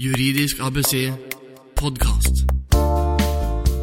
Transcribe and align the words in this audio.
Juridisk 0.00 0.62
ABC 0.64 1.10
podkast. 1.76 2.46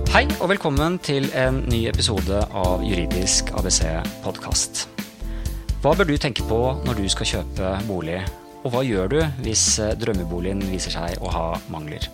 Hei 0.10 0.24
og 0.40 0.48
velkommen 0.50 0.96
til 1.06 1.28
en 1.38 1.60
ny 1.70 1.84
episode 1.92 2.40
av 2.58 2.82
Juridisk 2.82 3.52
ABC 3.54 3.84
podkast. 4.24 4.88
Hva 5.84 5.94
bør 5.94 6.10
du 6.10 6.16
tenke 6.18 6.48
på 6.50 6.58
når 6.88 6.98
du 6.98 7.06
skal 7.14 7.30
kjøpe 7.36 7.76
bolig, 7.86 8.18
og 8.64 8.74
hva 8.74 8.82
gjør 8.88 9.14
du 9.14 9.18
hvis 9.46 9.68
drømmeboligen 10.02 10.66
viser 10.72 10.98
seg 10.98 11.22
å 11.22 11.30
ha 11.38 11.46
mangler? 11.70 12.10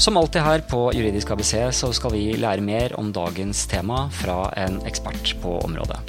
Som 0.00 0.16
alltid 0.16 0.46
her 0.48 0.64
på 0.72 0.86
Juridisk 0.96 1.36
ABC 1.36 1.54
så 1.76 1.92
skal 1.92 2.16
vi 2.16 2.24
lære 2.40 2.64
mer 2.64 2.96
om 2.96 3.12
dagens 3.12 3.66
tema 3.68 4.06
fra 4.22 4.46
en 4.64 4.80
ekspert 4.88 5.36
på 5.44 5.58
området. 5.60 6.00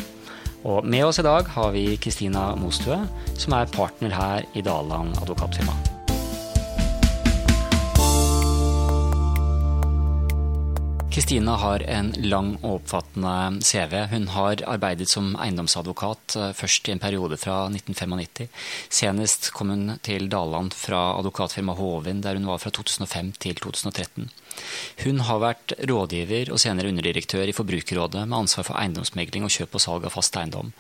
Og 0.64 0.88
med 0.88 1.10
oss 1.12 1.20
i 1.20 1.28
dag 1.28 1.58
har 1.60 1.76
vi 1.76 1.90
Kristina 2.00 2.54
Mostue, 2.56 3.04
som 3.36 3.60
er 3.60 3.74
partner 3.76 4.16
her 4.16 4.54
i 4.56 4.64
Daland 4.64 5.20
advokatfirma. 5.20 5.91
Kristina 11.12 11.58
har 11.60 11.84
en 11.92 12.14
lang 12.24 12.54
og 12.62 12.78
oppfattende 12.78 13.60
CV. 13.68 13.98
Hun 14.14 14.30
har 14.32 14.62
arbeidet 14.64 15.10
som 15.12 15.34
eiendomsadvokat 15.44 16.38
eh, 16.40 16.54
først 16.56 16.88
i 16.88 16.94
en 16.94 17.02
periode 17.04 17.36
fra 17.36 17.66
1995. 17.68 18.48
Senest 18.88 19.50
kom 19.52 19.74
hun 19.74 19.98
til 20.08 20.30
Daland 20.32 20.72
fra 20.72 21.02
advokatfirmaet 21.18 21.82
Hovind, 21.82 22.24
der 22.24 22.40
hun 22.40 22.48
var 22.48 22.64
fra 22.64 22.72
2005 22.72 23.34
til 23.44 23.60
2013. 23.60 24.30
Hun 25.04 25.20
har 25.28 25.44
vært 25.44 25.76
rådgiver 25.92 26.54
og 26.56 26.64
senere 26.64 26.94
underdirektør 26.94 27.44
i 27.44 27.58
Forbrukerrådet 27.60 28.24
med 28.24 28.38
ansvar 28.46 28.70
for 28.70 28.80
eiendomsmegling 28.80 29.44
og 29.44 29.52
kjøp 29.52 29.76
og 29.76 29.84
salg 29.84 30.08
av 30.08 30.16
fast 30.16 30.40
eiendom. 30.40 30.72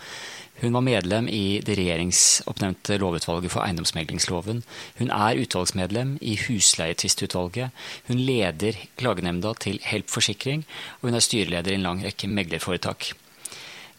Hun 0.59 0.75
var 0.75 0.83
medlem 0.85 1.27
i 1.31 1.61
det 1.65 1.77
regjeringsoppnevnte 1.79 2.99
lovutvalget 3.01 3.53
for 3.53 3.65
eiendomsmeglingsloven. 3.65 4.61
Hun 4.99 5.09
er 5.15 5.39
utvalgsmedlem 5.41 6.17
i 6.21 6.35
husleietvistutvalget. 6.43 7.71
Hun 8.11 8.21
leder 8.21 8.77
klagenemnda 8.99 9.55
til 9.58 9.80
Help 9.88 10.11
Forsikring, 10.13 10.67
og 10.99 11.09
hun 11.09 11.17
er 11.17 11.25
styreleder 11.25 11.73
i 11.73 11.80
en 11.80 11.88
lang 11.88 12.05
rekke 12.05 12.30
meglerforetak. 12.30 13.13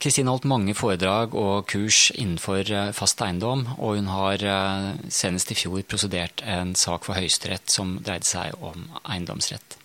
Kristine 0.03 0.27
har 0.27 0.35
holdt 0.35 0.49
mange 0.51 0.75
foredrag 0.75 1.35
og 1.39 1.69
kurs 1.71 2.09
innenfor 2.19 2.67
eh, 2.67 2.89
fast 2.95 3.23
eiendom, 3.23 3.69
og 3.77 4.01
hun 4.01 4.11
har 4.11 4.43
eh, 4.43 4.89
senest 5.15 5.55
i 5.55 5.59
fjor 5.59 5.85
prosedert 5.87 6.43
en 6.43 6.75
sak 6.75 7.07
for 7.07 7.15
Høyesterett 7.15 7.71
som 7.71 8.01
dreide 8.03 8.27
seg 8.27 8.59
om 8.59 8.89
eiendomsrett. 9.05 9.82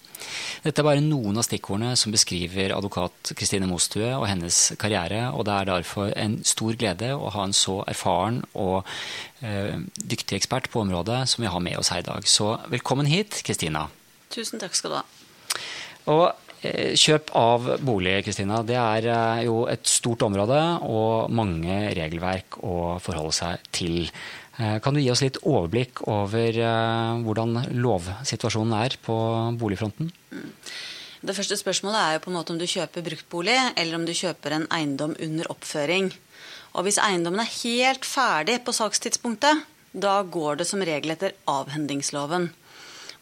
Dette 0.64 0.82
er 0.82 0.88
bare 0.88 1.04
noen 1.04 1.38
av 1.38 1.46
stikkordene 1.46 1.94
som 2.00 2.14
beskriver 2.14 2.74
advokat 2.76 3.34
Kristine 3.38 3.68
Mostue 3.70 4.10
og 4.16 4.26
hennes 4.30 4.58
karriere, 4.82 5.28
og 5.34 5.46
det 5.48 5.54
er 5.54 5.70
derfor 5.70 6.12
en 6.18 6.40
stor 6.48 6.78
glede 6.80 7.14
å 7.14 7.30
ha 7.36 7.46
en 7.46 7.56
så 7.56 7.80
erfaren 7.90 8.42
og 8.58 8.88
eh, 9.46 9.78
dyktig 10.02 10.40
ekspert 10.40 10.72
på 10.74 10.82
området 10.86 11.24
som 11.30 11.46
vi 11.46 11.52
har 11.54 11.64
med 11.64 11.78
oss 11.80 11.94
her 11.94 12.02
i 12.02 12.08
dag. 12.10 12.26
Så 12.28 12.56
velkommen 12.74 13.10
hit, 13.10 13.42
Kristina. 13.46 13.88
Tusen 14.34 14.62
takk 14.62 14.76
skal 14.78 14.94
du 14.94 15.00
ha. 15.00 15.06
Og 16.08 16.26
eh, 16.66 16.96
Kjøp 16.98 17.32
av 17.38 17.70
bolig 17.86 18.18
Kristina, 18.26 18.64
det 18.66 18.80
er 18.82 19.12
eh, 19.14 19.46
jo 19.48 19.62
et 19.70 19.86
stort 19.88 20.26
område 20.26 20.60
og 20.88 21.30
mange 21.34 21.84
regelverk 21.98 22.60
å 22.66 22.98
forholde 23.04 23.38
seg 23.38 23.72
til. 23.76 24.10
Eh, 24.58 24.80
kan 24.82 24.96
du 24.96 25.02
gi 25.02 25.12
oss 25.14 25.22
litt 25.22 25.38
overblikk 25.46 26.02
over 26.10 26.58
eh, 26.58 27.20
hvordan 27.26 27.60
lovsituasjonen 27.78 28.74
er 28.80 28.96
på 29.06 29.18
boligfronten? 29.62 30.10
Det 31.22 31.36
første 31.38 31.58
spørsmålet 31.60 32.00
er 32.00 32.16
jo 32.16 32.24
på 32.26 32.32
en 32.32 32.38
måte 32.40 32.54
om 32.54 32.62
du 32.62 32.66
kjøper 32.70 33.06
bruktbolig, 33.06 33.58
eller 33.78 33.98
om 33.98 34.06
du 34.06 34.14
kjøper 34.18 34.56
en 34.56 34.68
eiendom 34.74 35.14
under 35.14 35.50
oppføring. 35.54 36.10
Og 36.74 36.86
Hvis 36.86 37.00
eiendommen 37.02 37.42
er 37.42 37.54
helt 37.62 38.06
ferdig 38.06 38.60
på 38.66 38.74
sakstidspunktet, 38.74 39.66
da 39.94 40.20
går 40.24 40.60
det 40.60 40.68
som 40.70 40.82
regel 40.82 41.14
etter 41.14 41.38
avhendingsloven. 41.50 42.52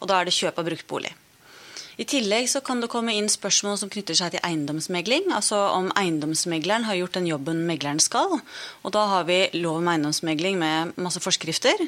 Og 0.00 0.08
da 0.08 0.20
er 0.20 0.28
det 0.28 0.36
kjøp 0.36 0.60
av 0.60 0.68
bruktbolig. 0.68 1.12
I 1.96 2.04
tillegg 2.04 2.48
så 2.52 2.60
kan 2.60 2.82
det 2.82 2.90
komme 2.92 3.14
inn 3.16 3.28
spørsmål 3.32 3.78
som 3.80 3.90
knytter 3.92 4.18
seg 4.18 4.34
til 4.34 4.42
eiendomsmegling. 4.44 5.30
Altså 5.32 5.56
om 5.72 5.88
eiendomsmegleren 5.96 6.84
har 6.84 6.98
gjort 6.98 7.16
den 7.16 7.28
jobben 7.30 7.62
megleren 7.68 8.02
skal. 8.04 8.36
Og 8.84 8.92
da 8.92 9.06
har 9.14 9.24
vi 9.28 9.38
lov 9.56 9.80
om 9.80 9.88
eiendomsmegling 9.92 10.58
med 10.60 10.92
masse 11.00 11.22
forskrifter. 11.24 11.80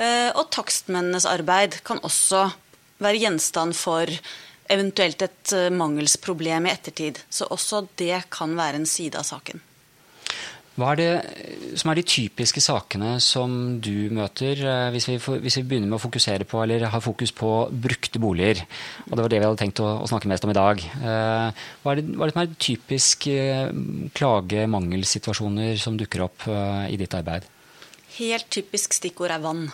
Eh, 0.00 0.30
og 0.32 0.48
takstmennenes 0.56 1.28
arbeid 1.28 1.82
kan 1.84 2.00
også 2.00 2.46
være 3.02 3.20
gjenstand 3.26 3.76
for 3.76 4.08
eventuelt 4.72 5.20
et 5.26 5.52
eh, 5.52 5.68
mangelsproblem 5.74 6.70
i 6.70 6.72
ettertid. 6.72 7.20
Så 7.28 7.50
også 7.52 7.84
det 8.00 8.24
kan 8.32 8.56
være 8.56 8.80
en 8.80 8.88
side 8.88 9.20
av 9.20 9.28
saken. 9.28 9.60
Hva 10.72 10.94
er 10.94 10.98
det 10.98 11.76
som 11.76 11.90
er 11.92 11.98
de 11.98 12.04
typiske 12.08 12.60
sakene 12.64 13.18
som 13.20 13.76
du 13.84 14.08
møter, 14.16 14.56
eh, 14.56 14.88
hvis 14.94 15.08
vi, 15.10 15.18
hvis 15.20 15.58
vi, 15.60 15.64
begynner 15.68 15.90
med 15.90 15.98
å 15.98 16.00
fokusere 16.00 16.46
på, 16.48 16.62
eller 16.64 16.86
har 16.88 17.04
fokus 17.04 17.32
på 17.36 17.50
brukte 17.70 18.20
boliger? 18.22 18.62
Og 19.10 19.12
det 19.12 19.20
var 19.20 19.32
det 19.34 19.40
vi 19.42 19.48
hadde 19.50 19.60
tenkt 19.60 19.82
å, 19.84 19.90
å 20.00 20.08
snakke 20.08 20.30
mest 20.32 20.46
om 20.48 20.52
i 20.52 20.56
dag. 20.56 20.80
Eh, 20.80 21.64
hva 21.82 21.92
er 21.92 22.00
det, 22.00 22.06
hva 22.16 22.24
er 22.24 22.32
det 22.32 22.36
som 22.36 22.44
er 22.44 22.54
typiske 22.68 23.34
eh, 23.42 23.74
klage-mangelsituasjoner 24.16 25.76
som 25.82 26.00
dukker 26.00 26.24
opp 26.24 26.48
i 26.48 26.96
ditt 27.00 27.18
arbeid? 27.20 27.44
Helt 28.16 28.48
typisk 28.52 28.96
stikkord 28.96 29.36
er 29.36 29.44
vann. 29.44 29.66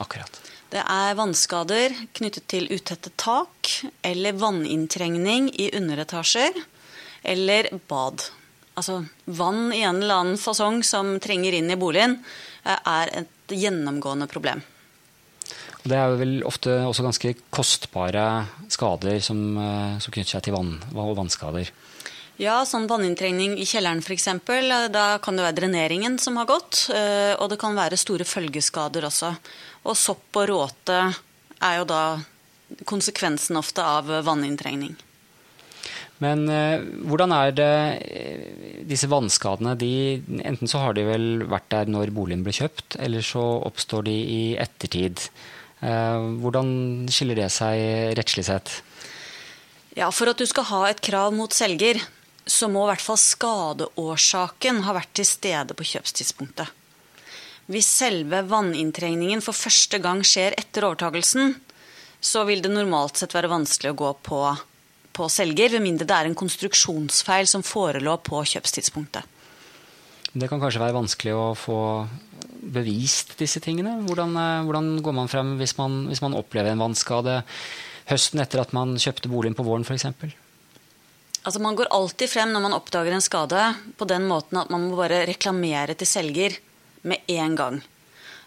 Akkurat. 0.00 0.36
Det 0.72 0.84
er 0.84 1.16
vannskader 1.16 1.96
knyttet 2.16 2.46
til 2.52 2.68
utette 2.72 3.12
tak, 3.20 3.72
eller 4.04 4.36
vanninntrengning 4.40 5.48
i 5.60 5.72
underetasjer, 5.76 6.60
eller 7.32 7.72
bad 7.88 8.24
altså, 8.74 9.04
vann 9.24 9.72
i 9.72 9.82
en 9.82 10.02
eller 10.02 10.22
annen 10.22 10.40
fasong 10.40 10.82
som 10.86 11.16
trenger 11.20 11.56
inn 11.56 11.70
i 11.70 11.78
boligen, 11.78 12.18
eh, 12.64 12.78
er 12.78 13.12
et 13.22 13.54
gjennomgående 13.56 14.28
problem. 14.30 14.62
Det 15.82 15.98
er 15.98 16.14
vel 16.14 16.42
ofte 16.46 16.76
også 16.86 17.02
ganske 17.02 17.34
kostbare 17.50 18.46
skader 18.70 19.20
som, 19.20 19.58
eh, 19.58 19.98
som 19.98 20.12
knytter 20.12 20.38
seg 20.38 20.42
til 20.42 20.54
vann 20.54 20.80
og 20.94 21.16
vannskader. 21.16 21.70
Ja, 22.38 22.64
sånn 22.64 22.88
vanninntrengning 22.88 23.58
i 23.58 23.66
kjelleren 23.66 24.02
f.eks. 24.02 24.26
Eh, 24.28 24.88
da 24.88 25.18
kan 25.18 25.36
det 25.36 25.44
være 25.44 25.58
dreneringen 25.60 26.18
som 26.18 26.36
har 26.36 26.46
gått. 26.46 26.88
Og 27.38 27.50
det 27.50 27.58
kan 27.58 27.74
være 27.74 27.98
store 27.98 28.24
følgeskader 28.24 29.04
også. 29.04 29.36
Og 29.84 29.96
sopp 29.96 30.36
og 30.36 30.48
råte 30.48 31.14
er 31.60 31.78
jo 31.78 31.84
da 31.84 32.22
konsekvensen 32.88 33.56
ofte 33.56 33.82
av 33.84 34.06
vanninntrengning. 34.24 34.96
Men 36.22 36.44
eh, 36.52 36.82
hvordan 37.08 37.32
er 37.34 37.54
det 37.56 37.72
eh, 38.06 38.82
disse 38.86 39.08
vannskadene? 39.10 39.74
De, 39.80 40.20
enten 40.44 40.70
så 40.70 40.84
har 40.84 40.96
de 40.96 41.06
vel 41.08 41.46
vært 41.50 41.70
der 41.74 41.90
når 41.90 42.12
boligen 42.14 42.44
ble 42.46 42.54
kjøpt, 42.54 42.98
eller 43.02 43.24
så 43.26 43.42
oppstår 43.66 44.06
de 44.06 44.14
i 44.14 44.42
ettertid. 44.60 45.24
Eh, 45.82 46.28
hvordan 46.42 46.72
skiller 47.10 47.42
det 47.42 47.50
seg 47.54 48.14
rettslig 48.18 48.46
sett? 48.46 48.76
Ja, 49.98 50.10
For 50.14 50.30
at 50.30 50.40
du 50.40 50.46
skal 50.48 50.68
ha 50.70 50.84
et 50.88 51.02
krav 51.04 51.34
mot 51.36 51.52
selger, 51.52 52.00
så 52.46 52.68
må 52.70 52.86
i 52.86 52.92
hvert 52.92 53.04
fall 53.04 53.18
skadeårsaken 53.20 54.82
ha 54.86 54.94
vært 54.96 55.12
til 55.18 55.28
stede 55.28 55.76
på 55.78 55.86
kjøpstidspunktet. 55.94 56.70
Hvis 57.70 57.88
selve 58.02 58.40
vanninntrengningen 58.50 59.42
for 59.44 59.54
første 59.54 60.00
gang 60.02 60.24
skjer 60.26 60.56
etter 60.58 60.86
overtagelsen, 60.88 61.54
så 62.22 62.42
vil 62.46 62.62
det 62.62 62.72
normalt 62.72 63.20
sett 63.20 63.34
være 63.34 63.50
vanskelig 63.50 63.92
å 63.92 63.98
gå 63.98 64.10
på 64.26 64.40
på 65.14 65.28
selger, 65.32 65.74
ved 65.76 65.84
mindre 65.84 66.08
det 66.08 66.16
er 66.16 66.30
en 66.30 66.38
konstruksjonsfeil 66.38 67.48
som 67.50 67.64
forelå 67.66 68.16
på 68.24 68.42
kjøpstidspunktet. 68.54 69.28
Det 70.32 70.48
kan 70.48 70.60
kanskje 70.62 70.80
være 70.80 70.96
vanskelig 70.96 71.34
å 71.36 71.48
få 71.58 71.78
bevist 72.62 73.34
disse 73.40 73.60
tingene? 73.60 73.98
Hvordan, 74.06 74.36
eh, 74.36 74.64
hvordan 74.66 75.02
går 75.02 75.16
man 75.16 75.28
frem 75.28 75.56
hvis 75.58 75.76
man, 75.78 76.06
hvis 76.08 76.22
man, 76.22 76.36
opplever 76.38 76.72
en 76.72 76.84
vannskade 76.84 77.42
høsten 78.08 78.40
etter 78.40 78.62
at 78.62 78.72
man 78.72 78.96
kjøpte 78.96 79.30
boligen 79.32 79.56
på 79.58 79.66
våren 79.66 79.84
f.eks.? 79.84 80.06
Altså 81.42 81.58
Man 81.60 81.74
går 81.74 81.90
alltid 81.90 82.30
frem 82.30 82.52
når 82.54 82.62
man 82.62 82.76
oppdager 82.76 83.12
en 83.12 83.24
skade, 83.24 83.74
på 83.98 84.06
den 84.06 84.28
måten 84.30 84.60
at 84.60 84.70
man 84.70 84.86
må 84.86 84.96
bare 84.96 85.24
reklamere 85.26 85.96
til 85.98 86.06
selger 86.06 86.54
med 87.02 87.18
en 87.26 87.56
gang. 87.58 87.80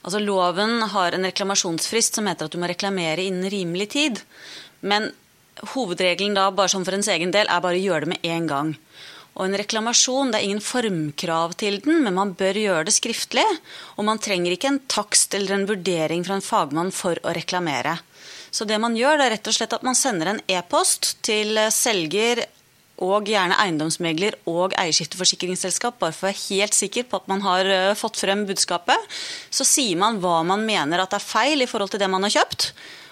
Altså 0.05 0.21
Loven 0.21 0.81
har 0.93 1.11
en 1.11 1.27
reklamasjonsfrist 1.27 2.15
som 2.15 2.29
heter 2.29 2.47
at 2.47 2.53
du 2.53 2.61
må 2.61 2.69
reklamere 2.71 3.25
innen 3.25 3.49
rimelig 3.51 3.89
tid. 3.97 4.21
Men 4.79 5.09
hovedregelen 5.75 6.35
da, 6.37 6.49
bare 6.51 6.71
sånn 6.71 6.85
for 6.87 6.97
ens 6.97 7.09
egen 7.11 7.33
del, 7.35 7.49
er 7.49 7.63
bare 7.63 7.79
å 7.79 7.85
gjøre 7.85 8.05
det 8.05 8.13
med 8.15 8.27
en 8.35 8.49
gang. 8.49 8.73
Og 9.35 9.49
en 9.49 9.57
reklamasjon, 9.59 10.31
det 10.31 10.39
er 10.39 10.47
ingen 10.47 10.63
formkrav 10.63 11.57
til 11.59 11.81
den, 11.83 11.99
men 12.05 12.15
man 12.15 12.31
bør 12.39 12.55
gjøre 12.55 12.87
det 12.87 12.95
skriftlig. 12.95 13.45
Og 13.99 14.07
man 14.07 14.21
trenger 14.23 14.55
ikke 14.55 14.71
en 14.71 14.83
takst 14.91 15.35
eller 15.35 15.57
en 15.57 15.67
vurdering 15.67 16.23
fra 16.23 16.37
en 16.37 16.45
fagmann 16.45 16.93
for 16.95 17.19
å 17.19 17.33
reklamere. 17.35 17.97
Så 18.55 18.63
det 18.63 18.79
man 18.79 18.95
gjør, 18.95 19.19
det 19.19 19.25
er 19.25 19.33
rett 19.35 19.49
og 19.51 19.57
slett 19.57 19.75
at 19.75 19.83
man 19.83 19.97
sender 19.99 20.31
en 20.31 20.43
e-post 20.47 21.17
til 21.27 21.59
selger 21.75 22.45
og 23.03 23.27
gjerne 23.27 23.57
eiendomsmegler 23.59 24.37
og 24.47 24.75
eierskifteforsikringsselskap, 24.79 25.97
bare 25.99 26.15
for 26.15 26.29
å 26.29 26.31
være 26.31 26.43
helt 26.45 26.77
sikker 26.77 27.03
på 27.09 27.19
at 27.19 27.27
man 27.27 27.43
har 27.43 27.67
eh, 27.67 27.95
fått 27.99 28.21
frem 28.21 28.45
budskapet. 28.47 29.17
Så 29.51 29.67
sier 29.67 29.99
man 29.99 30.21
hva 30.23 30.37
man 30.47 30.63
mener 30.63 31.03
at 31.03 31.17
er 31.17 31.23
feil 31.23 31.65
i 31.65 31.67
forhold 31.67 31.91
til 31.91 31.99
det 31.99 32.07
man 32.11 32.23
har 32.23 32.37
kjøpt. 32.37 32.69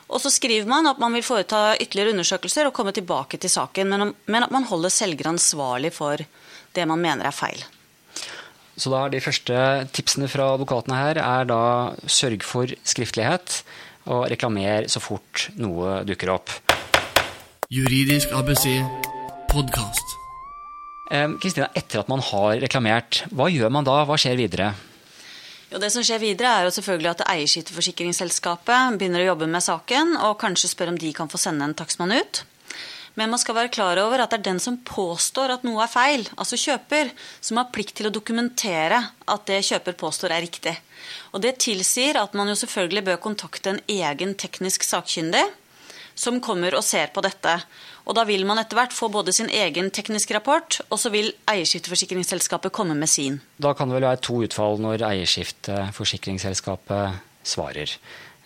Og 0.10 0.20
så 0.22 0.32
skriver 0.34 0.68
man 0.70 0.88
at 0.90 1.00
man 1.00 1.14
vil 1.16 1.24
foreta 1.26 1.76
ytterligere 1.80 2.14
undersøkelser 2.16 2.68
og 2.68 2.74
komme 2.76 2.92
tilbake 2.96 3.38
til 3.38 3.50
saken, 3.50 3.94
men 4.26 4.44
at 4.44 4.52
man 4.52 4.68
holder 4.68 4.92
selger 4.94 5.32
ansvarlig 5.32 5.94
for 5.96 6.22
det 6.74 6.88
man 6.90 7.02
mener 7.02 7.30
er 7.30 7.36
feil. 7.36 7.64
Så 8.76 8.90
da 8.90 9.06
er 9.06 9.14
De 9.14 9.22
første 9.22 9.56
tipsene 9.94 10.28
fra 10.28 10.54
advokatene 10.56 10.98
her 10.98 11.22
er 11.22 11.46
da 11.46 11.64
sørg 12.10 12.44
for 12.44 12.68
skriftlighet. 12.84 13.64
og 14.06 14.26
reklamer 14.28 14.88
så 14.92 15.00
fort 15.00 15.50
noe 15.56 16.02
dukker 16.04 16.34
opp. 16.34 16.52
Juridisk 17.72 18.34
ABC 18.36 18.82
podkast. 19.48 20.18
Kristina, 21.40 21.70
etter 21.78 22.02
at 22.02 22.10
man 22.12 22.20
har 22.20 22.58
reklamert, 22.64 23.24
hva 23.32 23.48
gjør 23.48 23.72
man 23.72 23.88
da? 23.88 24.02
Hva 24.08 24.18
skjer 24.20 24.40
videre? 24.40 24.74
Jo, 25.74 25.80
det 25.82 25.90
som 25.90 26.04
skjer 26.06 26.22
videre 26.22 26.52
er 26.54 26.68
jo 26.68 26.72
selvfølgelig 26.76 27.10
at 27.10 27.22
Eierskifteforsikringsselskapet 27.34 28.98
begynner 29.00 29.24
å 29.24 29.32
jobbe 29.32 29.48
med 29.50 29.64
saken 29.66 30.12
og 30.22 30.36
kanskje 30.44 30.70
spør 30.70 30.92
om 30.92 31.00
de 31.02 31.10
kan 31.18 31.32
få 31.32 31.40
sende 31.42 31.66
en 31.66 31.74
takstmann 31.74 32.14
ut. 32.14 32.44
Men 33.18 33.32
man 33.32 33.42
skal 33.42 33.58
være 33.58 33.72
klar 33.74 33.98
over 34.04 34.22
at 34.22 34.30
det 34.30 34.38
er 34.38 34.52
den 34.52 34.62
som 34.62 34.78
påstår 34.86 35.56
at 35.56 35.66
noe 35.66 35.82
er 35.82 35.90
feil, 35.90 36.28
altså 36.38 36.60
kjøper, 36.62 37.10
som 37.42 37.58
har 37.58 37.72
plikt 37.74 37.96
til 37.98 38.12
å 38.12 38.14
dokumentere 38.14 39.00
at 39.02 39.50
det 39.50 39.64
kjøper 39.66 39.98
påstår 39.98 40.36
er 40.38 40.46
riktig. 40.46 40.76
Og 41.34 41.42
Det 41.42 41.56
tilsier 41.66 42.22
at 42.22 42.38
man 42.38 42.54
jo 42.54 42.60
selvfølgelig 42.62 43.08
bør 43.10 43.24
kontakte 43.26 43.74
en 43.74 43.82
egen 43.90 44.38
teknisk 44.38 44.86
sakkyndig 44.86 45.48
som 46.14 46.38
kommer 46.38 46.78
og 46.78 46.86
ser 46.86 47.10
på 47.10 47.26
dette. 47.26 47.58
Og 48.04 48.16
Da 48.16 48.24
vil 48.28 48.46
man 48.46 48.60
etter 48.60 48.76
hvert 48.76 48.94
få 48.94 49.10
både 49.12 49.34
sin 49.36 49.50
egen 49.50 49.92
tekniske 49.92 50.34
rapport, 50.36 50.82
og 50.90 51.00
så 51.00 51.10
vil 51.14 51.34
eierskifteforsikringsselskapet 51.48 52.72
komme 52.76 52.96
med 53.00 53.08
sin. 53.08 53.42
Da 53.58 53.74
kan 53.74 53.88
det 53.88 53.96
vel 53.96 54.04
være 54.10 54.26
to 54.26 54.44
utfall 54.44 54.80
når 54.84 55.02
eierskifteforsikringsselskapet 55.08 57.10
svarer. 57.48 57.90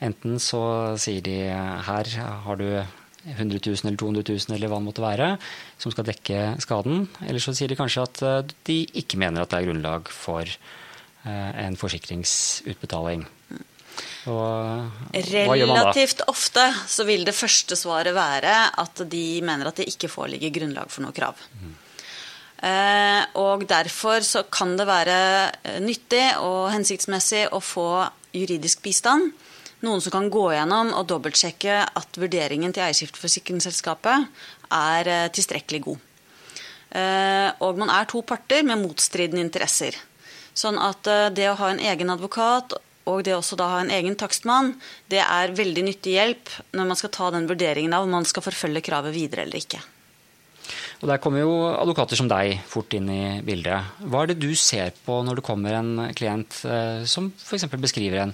Enten 0.04 0.38
så 0.38 0.94
sier 1.02 1.22
de 1.26 1.50
her 1.50 2.06
har 2.46 2.56
du 2.60 2.84
100 3.28 3.60
000 3.66 3.78
eller 3.84 3.98
200 3.98 4.24
000 4.30 4.56
eller 4.56 4.72
hva 4.72 4.80
det 4.80 4.88
måtte 4.88 5.04
være, 5.04 5.30
som 5.82 5.92
skal 5.92 6.08
dekke 6.08 6.44
skaden. 6.64 7.08
Eller 7.28 7.44
så 7.44 7.54
sier 7.58 7.72
de 7.72 7.80
kanskje 7.80 8.06
at 8.06 8.22
eh, 8.24 8.54
de 8.70 8.78
ikke 9.02 9.20
mener 9.20 9.44
at 9.44 9.52
det 9.52 9.60
er 9.60 9.68
grunnlag 9.68 10.12
for 10.14 10.46
eh, 10.46 11.52
en 11.66 11.76
forsikringsutbetaling. 11.80 13.26
Og 14.32 15.12
Relativt 15.14 16.24
ofte 16.28 16.68
så 16.88 17.08
vil 17.08 17.26
det 17.28 17.36
første 17.38 17.78
svaret 17.80 18.16
være 18.16 18.56
at 18.84 19.04
de 19.10 19.26
mener 19.46 19.70
at 19.70 19.82
det 19.82 19.90
ikke 19.92 20.12
foreligger 20.12 20.54
grunnlag 20.60 20.92
for 20.94 21.06
noe 21.06 21.16
krav. 21.16 21.40
Mm. 21.58 21.76
Eh, 22.68 23.24
og 23.38 23.68
derfor 23.70 24.26
så 24.26 24.46
kan 24.50 24.74
det 24.80 24.88
være 24.90 25.20
nyttig 25.86 26.26
og 26.42 26.72
hensiktsmessig 26.74 27.46
å 27.54 27.62
få 27.62 27.90
juridisk 28.34 28.82
bistand 28.86 29.32
noen 29.86 30.02
som 30.02 30.14
kan 30.14 30.30
gå 30.34 30.48
gjennom 30.56 30.90
og 30.98 31.06
dobbeltsjekke 31.12 31.78
at 32.00 32.18
vurderingen 32.18 32.74
til 32.74 32.88
eierskifteforsikringsselskapet 32.88 34.26
er 34.74 35.10
eh, 35.12 35.30
tilstrekkelig 35.34 35.82
god. 35.86 36.06
Eh, 36.98 37.50
og 37.62 37.78
man 37.82 37.92
er 37.94 38.08
to 38.10 38.24
parter 38.26 38.66
med 38.66 38.82
motstridende 38.82 39.44
interesser. 39.44 39.98
Sånn 40.58 40.80
at 40.82 41.10
eh, 41.12 41.28
det 41.30 41.52
å 41.52 41.58
ha 41.60 41.70
en 41.74 41.84
egen 41.94 42.10
advokat 42.14 42.74
og 43.08 43.24
det 43.26 43.36
også 43.36 43.58
da 43.60 43.70
ha 43.72 43.84
en 43.84 43.94
egen 43.94 44.18
takstmann, 44.20 44.74
det 45.12 45.22
er 45.24 45.56
veldig 45.58 45.86
nyttig 45.88 46.18
hjelp 46.18 46.52
når 46.78 46.90
man 46.92 47.00
skal 47.00 47.14
ta 47.16 47.32
den 47.36 47.48
vurderingen 47.50 47.96
av 47.96 48.08
om 48.08 48.18
man 48.20 48.28
skal 48.28 48.46
forfølge 48.46 48.84
kravet 48.86 49.16
videre 49.16 49.48
eller 49.48 49.64
ikke. 49.64 49.82
Og 50.98 51.12
Der 51.12 51.20
kommer 51.22 51.44
jo 51.44 51.52
advokater 51.70 52.18
som 52.18 52.30
deg 52.30 52.58
fort 52.68 52.94
inn 52.98 53.10
i 53.14 53.24
bildet. 53.46 54.00
Hva 54.02 54.24
er 54.24 54.32
det 54.32 54.42
du 54.42 54.50
ser 54.58 54.96
på 55.06 55.20
når 55.24 55.40
det 55.40 55.46
kommer 55.46 55.78
en 55.78 55.92
klient 56.18 56.58
som 57.06 57.30
f.eks. 57.38 57.70
beskriver 57.78 58.26
en 58.26 58.34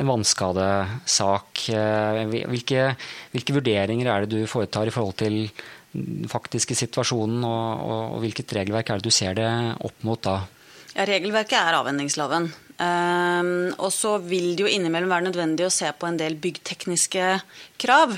en 0.00 0.08
vannskadesak. 0.08 1.68
Eh, 1.68 2.22
hvilke, 2.48 2.88
hvilke, 3.34 3.56
vurderinger 3.58 4.08
er 4.08 4.24
det 4.24 4.40
du 4.40 4.50
foretar 4.50 4.88
i 4.88 4.94
forhold 4.94 5.18
til 5.20 5.38
den 5.92 6.28
faktiske 6.30 6.76
situasjonen, 6.78 7.42
og, 7.44 7.84
og, 7.84 8.02
og, 8.14 8.18
hvilket 8.24 8.54
regelverk 8.56 8.90
er 8.90 9.00
det 9.00 9.10
du 9.10 9.14
ser 9.14 9.36
det 9.36 9.48
opp 9.84 10.06
mot 10.08 10.22
da? 10.24 10.38
Ja, 10.92 11.04
Regelverket 11.08 11.56
er 11.58 11.76
avvenningsloven. 11.78 12.50
Um, 12.82 13.70
og 13.78 13.92
så 13.94 14.16
vil 14.24 14.56
det 14.56 14.64
jo 14.64 14.70
innimellom 14.70 15.12
være 15.12 15.28
nødvendig 15.28 15.68
å 15.68 15.74
se 15.74 15.90
på 15.94 16.08
en 16.08 16.18
del 16.18 16.34
byggtekniske 16.42 17.26
krav. 17.82 18.16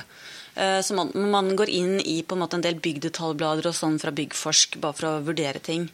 Uh, 0.55 0.79
så 0.81 0.97
man, 0.97 1.11
man, 1.33 1.51
går 1.59 1.73
inn 1.75 1.99
i 2.01 2.23
på 2.25 2.37
en 2.37 2.45
måte 2.45 2.57
en 2.57 2.65
del 2.65 2.79
byggdetaljblader 2.81 3.69
og 3.69 3.77
sånn 3.77 3.99
fra 4.01 4.15
Byggforsk, 4.15 4.79
bare 4.81 4.97
for 4.97 5.11
å 5.11 5.25
vurdere 5.27 5.61
ting. 5.65 5.91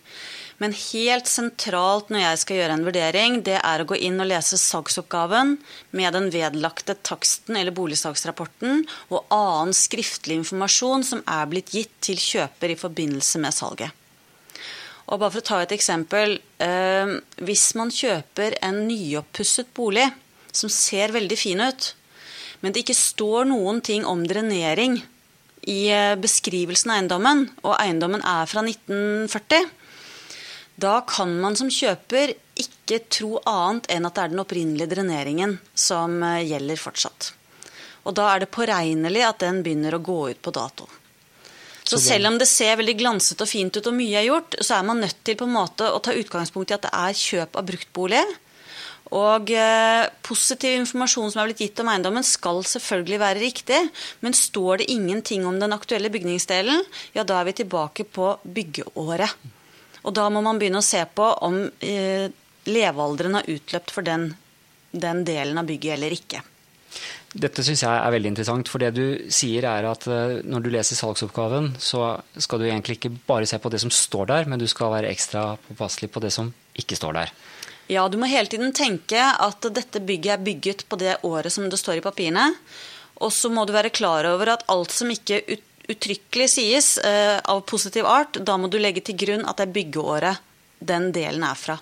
Men 0.60 0.76
helt 0.76 1.28
sentralt 1.30 2.10
når 2.12 2.20
jeg 2.20 2.40
skal 2.42 2.58
gjøre 2.58 2.74
en 2.76 2.84
vurdering, 2.84 3.38
det 3.48 3.56
er 3.58 3.80
å 3.80 3.86
gå 3.88 3.96
inn 3.96 4.20
og 4.20 4.28
lese 4.28 4.58
salgsoppgaven 4.60 5.54
med 5.96 6.12
den 6.12 6.28
vedlagte 6.34 6.98
taksten 7.00 7.56
eller 7.56 7.74
boligsalgsrapporten 7.74 8.84
og 9.08 9.32
annen 9.32 9.72
skriftlig 9.76 10.36
informasjon 10.42 11.06
som 11.14 11.24
er 11.24 11.48
blitt 11.48 11.72
gitt 11.72 11.96
til 12.04 12.20
kjøper 12.20 12.74
i 12.74 12.78
forbindelse 12.78 13.40
med 13.40 13.56
salget. 13.56 13.99
Og 15.10 15.18
bare 15.18 15.34
for 15.34 15.42
å 15.42 15.48
ta 15.48 15.60
et 15.64 15.72
eksempel. 15.74 16.36
Eh, 16.62 17.14
hvis 17.42 17.70
man 17.78 17.90
kjøper 17.90 18.58
en 18.62 18.84
nyoppusset 18.86 19.72
bolig 19.74 20.06
som 20.54 20.70
ser 20.70 21.14
veldig 21.14 21.38
fin 21.38 21.62
ut, 21.62 21.94
men 22.60 22.74
det 22.74 22.84
ikke 22.84 22.98
står 22.98 23.48
noen 23.50 23.80
ting 23.82 24.06
om 24.06 24.22
drenering 24.28 25.00
i 25.66 25.80
eh, 25.92 26.14
beskrivelsen 26.20 26.92
av 26.92 27.00
eiendommen, 27.00 27.44
og 27.64 27.76
eiendommen 27.80 28.22
er 28.22 28.46
fra 28.50 28.62
1940, 28.64 29.66
da 30.80 31.00
kan 31.08 31.34
man 31.42 31.58
som 31.58 31.68
kjøper 31.72 32.32
ikke 32.60 33.02
tro 33.12 33.34
annet 33.48 33.90
enn 33.92 34.06
at 34.06 34.16
det 34.16 34.22
er 34.22 34.32
den 34.32 34.44
opprinnelige 34.44 34.92
dreneringen 34.94 35.58
som 35.74 36.22
eh, 36.22 36.46
gjelder 36.52 36.80
fortsatt. 36.80 37.32
Og 38.08 38.16
da 38.16 38.30
er 38.32 38.44
det 38.44 38.54
påregnelig 38.54 39.26
at 39.26 39.42
den 39.42 39.60
begynner 39.64 39.96
å 39.96 40.04
gå 40.04 40.20
ut 40.30 40.40
på 40.40 40.54
dato. 40.54 40.86
Så 41.90 41.98
selv 41.98 42.28
om 42.28 42.36
det 42.38 42.46
ser 42.46 42.76
veldig 42.78 42.94
glansete 43.00 43.42
og 43.42 43.50
fint 43.50 43.74
ut 43.74 43.88
og 43.90 43.96
mye 43.96 44.20
er 44.20 44.28
gjort, 44.28 44.54
så 44.62 44.76
er 44.76 44.86
man 44.86 45.00
nødt 45.02 45.24
til 45.26 45.34
på 45.38 45.48
en 45.48 45.56
måte 45.56 45.88
å 45.90 45.98
ta 46.04 46.14
utgangspunkt 46.14 46.70
i 46.70 46.76
at 46.76 46.86
det 46.86 46.92
er 46.94 47.18
kjøp 47.18 47.58
av 47.58 47.66
bruktbolig. 47.66 48.22
Og 49.18 49.50
eh, 49.50 50.04
positiv 50.22 50.76
informasjon 50.78 51.32
som 51.32 51.40
er 51.42 51.48
blitt 51.50 51.64
gitt 51.64 51.80
om 51.82 51.88
eiendommen, 51.90 52.26
skal 52.26 52.62
selvfølgelig 52.62 53.18
være 53.18 53.42
riktig. 53.42 53.80
Men 54.22 54.36
står 54.38 54.82
det 54.82 54.90
ingenting 54.94 55.48
om 55.50 55.58
den 55.58 55.74
aktuelle 55.74 56.12
bygningsdelen, 56.14 56.84
ja, 57.16 57.26
da 57.26 57.40
er 57.40 57.48
vi 57.50 57.56
tilbake 57.64 58.06
på 58.06 58.36
byggeåret. 58.44 59.50
Og 60.06 60.14
da 60.16 60.28
må 60.32 60.44
man 60.46 60.60
begynne 60.62 60.80
å 60.80 60.86
se 60.86 61.02
på 61.10 61.26
om 61.42 61.58
eh, 61.82 62.30
levealderen 62.70 63.40
har 63.40 63.50
utløpt 63.50 63.90
for 63.90 64.06
den, 64.06 64.30
den 64.94 65.26
delen 65.26 65.58
av 65.58 65.66
bygget 65.68 65.98
eller 65.98 66.14
ikke. 66.14 66.44
Dette 67.30 67.62
syns 67.62 67.84
jeg 67.84 67.94
er 67.94 68.10
veldig 68.10 68.32
interessant, 68.32 68.68
for 68.70 68.82
det 68.82 68.90
du 68.96 69.04
sier 69.30 69.66
er 69.70 69.86
at 69.86 70.06
eh, 70.10 70.40
når 70.42 70.64
du 70.64 70.70
leser 70.74 70.98
salgsoppgaven, 70.98 71.72
så 71.78 72.16
skal 72.34 72.58
du 72.58 72.66
egentlig 72.66 72.98
ikke 72.98 73.12
bare 73.28 73.46
se 73.46 73.60
på 73.62 73.70
det 73.70 73.78
som 73.84 73.92
står 73.94 74.30
der, 74.32 74.50
men 74.50 74.58
du 74.58 74.66
skal 74.70 74.90
være 74.96 75.12
ekstra 75.12 75.54
påpasselig 75.68 76.10
på 76.10 76.22
det 76.24 76.32
som 76.34 76.50
ikke 76.80 76.98
står 76.98 77.18
der. 77.20 77.32
Ja, 77.90 78.06
du 78.10 78.18
må 78.18 78.26
hele 78.30 78.50
tiden 78.50 78.74
tenke 78.74 79.18
at 79.18 79.66
dette 79.74 80.02
bygget 80.02 80.36
er 80.36 80.42
bygget 80.46 80.84
på 80.90 80.98
det 80.98 81.20
året 81.26 81.54
som 81.54 81.66
det 81.70 81.78
står 81.78 81.98
i 81.98 82.04
papirene. 82.04 82.50
Og 83.20 83.32
så 83.34 83.50
må 83.52 83.66
du 83.66 83.74
være 83.74 83.92
klar 83.94 84.26
over 84.30 84.54
at 84.54 84.66
alt 84.70 84.94
som 84.94 85.10
ikke 85.10 85.42
ut 85.46 85.66
uttrykkelig 85.90 86.48
sies 86.50 86.88
uh, 87.02 87.40
av 87.50 87.64
positiv 87.66 88.06
art, 88.06 88.38
da 88.46 88.56
må 88.60 88.68
du 88.70 88.78
legge 88.78 89.02
til 89.02 89.16
grunn 89.18 89.46
at 89.48 89.58
det 89.58 89.68
er 89.68 89.72
byggeåret 89.74 90.42
den 90.78 91.10
delen 91.14 91.42
er 91.42 91.58
fra. 91.58 91.76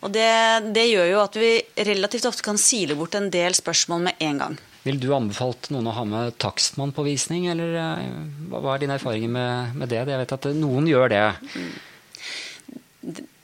Og 0.00 0.12
det, 0.14 0.30
det, 0.72 0.86
gjør 0.88 1.10
jo 1.10 1.20
at 1.22 1.36
vi 1.36 1.52
relativt 1.84 2.28
ofte 2.30 2.44
kan 2.46 2.60
sile 2.60 2.96
bort 2.96 3.16
en 3.18 3.28
del 3.32 3.56
spørsmål 3.56 4.06
med 4.08 4.22
en 4.24 4.42
gang. 4.42 4.58
Vil 4.86 4.96
du 4.96 5.10
anbefalt 5.12 5.68
noen 5.74 5.90
å 5.90 5.96
ha 5.98 6.06
med 6.08 6.38
takstmann 6.40 6.94
på 6.96 7.04
visning, 7.04 7.50
eller 7.52 7.74
uh, 7.76 8.06
hva 8.48 8.74
er 8.74 8.86
dine 8.86 8.96
erfaringer 8.96 9.28
med, 9.28 9.74
med, 9.76 9.92
det? 9.92 10.00
Jeg 10.08 10.22
vet 10.22 10.36
at 10.38 10.48
noen 10.56 10.88
gjør 10.88 11.12
det. 11.12 11.26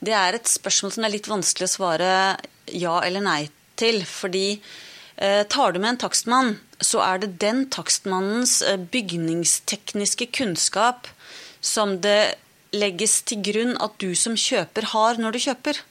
Det 0.01 0.15
er 0.17 0.37
et 0.37 0.49
spørsmål 0.49 0.95
som 0.95 1.05
er 1.05 1.13
litt 1.13 1.29
vanskelig 1.29 1.69
å 1.69 1.75
svare 1.75 2.09
ja 2.73 2.97
eller 3.05 3.21
nei 3.25 3.41
til. 3.77 4.01
Fordi 4.05 4.47
eh, 4.57 5.43
tar 5.49 5.73
du 5.73 5.79
med 5.81 5.95
en 5.95 6.01
takstmann, 6.07 6.55
så 6.81 7.01
er 7.05 7.21
det 7.21 7.37
den 7.41 7.65
takstmannens 7.73 8.59
eh, 8.65 8.77
bygningstekniske 8.77 10.29
kunnskap 10.37 11.09
som 11.61 11.97
det 12.01 12.37
legges 12.75 13.21
til 13.29 13.41
grunn 13.45 13.77
at 13.81 13.95
du 14.01 14.11
som 14.17 14.35
kjøper 14.37 14.91
har 14.93 15.21
når 15.21 15.37
du 15.37 15.43
kjøper. 15.47 15.81